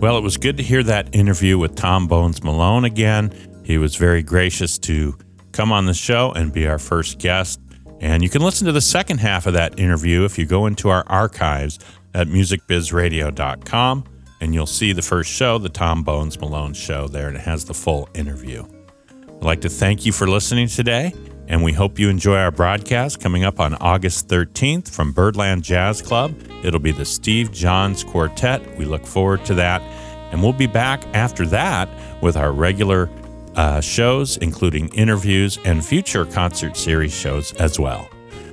Well, 0.00 0.16
it 0.16 0.22
was 0.22 0.36
good 0.36 0.56
to 0.58 0.62
hear 0.62 0.84
that 0.84 1.12
interview 1.12 1.58
with 1.58 1.74
Tom 1.74 2.06
Bones 2.06 2.44
Malone 2.44 2.84
again. 2.84 3.32
He 3.64 3.78
was 3.78 3.96
very 3.96 4.22
gracious 4.22 4.78
to 4.78 5.18
come 5.50 5.72
on 5.72 5.86
the 5.86 5.92
show 5.92 6.30
and 6.30 6.52
be 6.52 6.68
our 6.68 6.78
first 6.78 7.18
guest. 7.18 7.60
And 8.00 8.22
you 8.22 8.28
can 8.28 8.40
listen 8.40 8.64
to 8.66 8.72
the 8.72 8.80
second 8.80 9.18
half 9.18 9.46
of 9.48 9.54
that 9.54 9.80
interview 9.80 10.24
if 10.24 10.38
you 10.38 10.46
go 10.46 10.66
into 10.66 10.88
our 10.88 11.02
archives 11.08 11.80
at 12.14 12.28
musicbizradio.com 12.28 14.04
and 14.40 14.54
you'll 14.54 14.66
see 14.66 14.92
the 14.92 15.02
first 15.02 15.32
show, 15.32 15.58
the 15.58 15.68
Tom 15.68 16.04
Bones 16.04 16.38
Malone 16.40 16.74
show 16.74 17.08
there, 17.08 17.26
and 17.26 17.36
it 17.36 17.40
has 17.40 17.64
the 17.64 17.74
full 17.74 18.08
interview. 18.14 18.64
I'd 19.10 19.42
like 19.42 19.62
to 19.62 19.68
thank 19.68 20.06
you 20.06 20.12
for 20.12 20.28
listening 20.28 20.68
today, 20.68 21.12
and 21.48 21.64
we 21.64 21.72
hope 21.72 21.98
you 21.98 22.08
enjoy 22.08 22.36
our 22.36 22.50
broadcast 22.50 23.20
coming 23.20 23.42
up 23.42 23.58
on 23.58 23.74
August 23.76 24.28
13th 24.28 24.90
from 24.90 25.12
Birdland 25.12 25.64
Jazz 25.64 26.02
Club. 26.02 26.34
It'll 26.62 26.78
be 26.78 26.92
the 26.92 27.06
Steve 27.06 27.50
Johns 27.50 28.04
Quartet. 28.04 28.76
We 28.76 28.84
look 28.84 29.06
forward 29.06 29.44
to 29.46 29.54
that. 29.54 29.82
And 30.30 30.42
we'll 30.42 30.52
be 30.52 30.66
back 30.66 31.02
after 31.14 31.46
that 31.46 31.88
with 32.22 32.36
our 32.36 32.52
regular 32.52 33.08
uh, 33.56 33.80
shows, 33.80 34.36
including 34.36 34.88
interviews 34.90 35.58
and 35.64 35.84
future 35.84 36.26
concert 36.26 36.76
series 36.76 37.14
shows 37.14 37.54
as 37.54 37.80
well. 37.80 38.08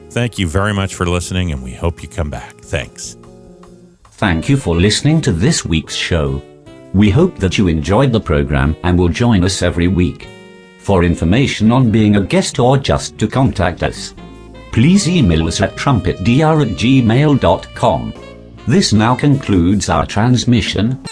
Thank 0.10 0.40
you 0.40 0.48
very 0.48 0.74
much 0.74 0.96
for 0.96 1.06
listening, 1.06 1.52
and 1.52 1.62
we 1.62 1.74
hope 1.74 2.02
you 2.02 2.08
come 2.08 2.30
back. 2.30 2.56
Thanks. 2.62 3.18
Thank 4.12 4.48
you 4.48 4.56
for 4.56 4.74
listening 4.78 5.20
to 5.22 5.34
this 5.34 5.66
week's 5.66 5.96
show. 5.96 6.42
We 6.94 7.10
hope 7.10 7.36
that 7.40 7.58
you 7.58 7.68
enjoyed 7.68 8.14
the 8.14 8.22
program 8.22 8.78
and 8.84 8.98
will 8.98 9.10
join 9.10 9.44
us 9.44 9.62
every 9.62 9.90
week. 9.90 10.30
For 10.86 11.04
information 11.04 11.72
on 11.72 11.90
being 11.90 12.16
a 12.16 12.22
guest 12.22 12.60
or 12.60 12.78
just 12.78 13.18
to 13.18 13.28
contact 13.28 13.82
us, 13.82 14.14
please 14.72 15.10
email 15.10 15.48
us 15.48 15.60
at 15.60 15.76
trumpetdr 15.76 16.62
at 16.62 16.78
gmail.com. 16.78 18.14
This 18.68 18.94
now 18.94 19.16
concludes 19.16 19.90
our 19.90 20.06
transmission. 20.06 21.04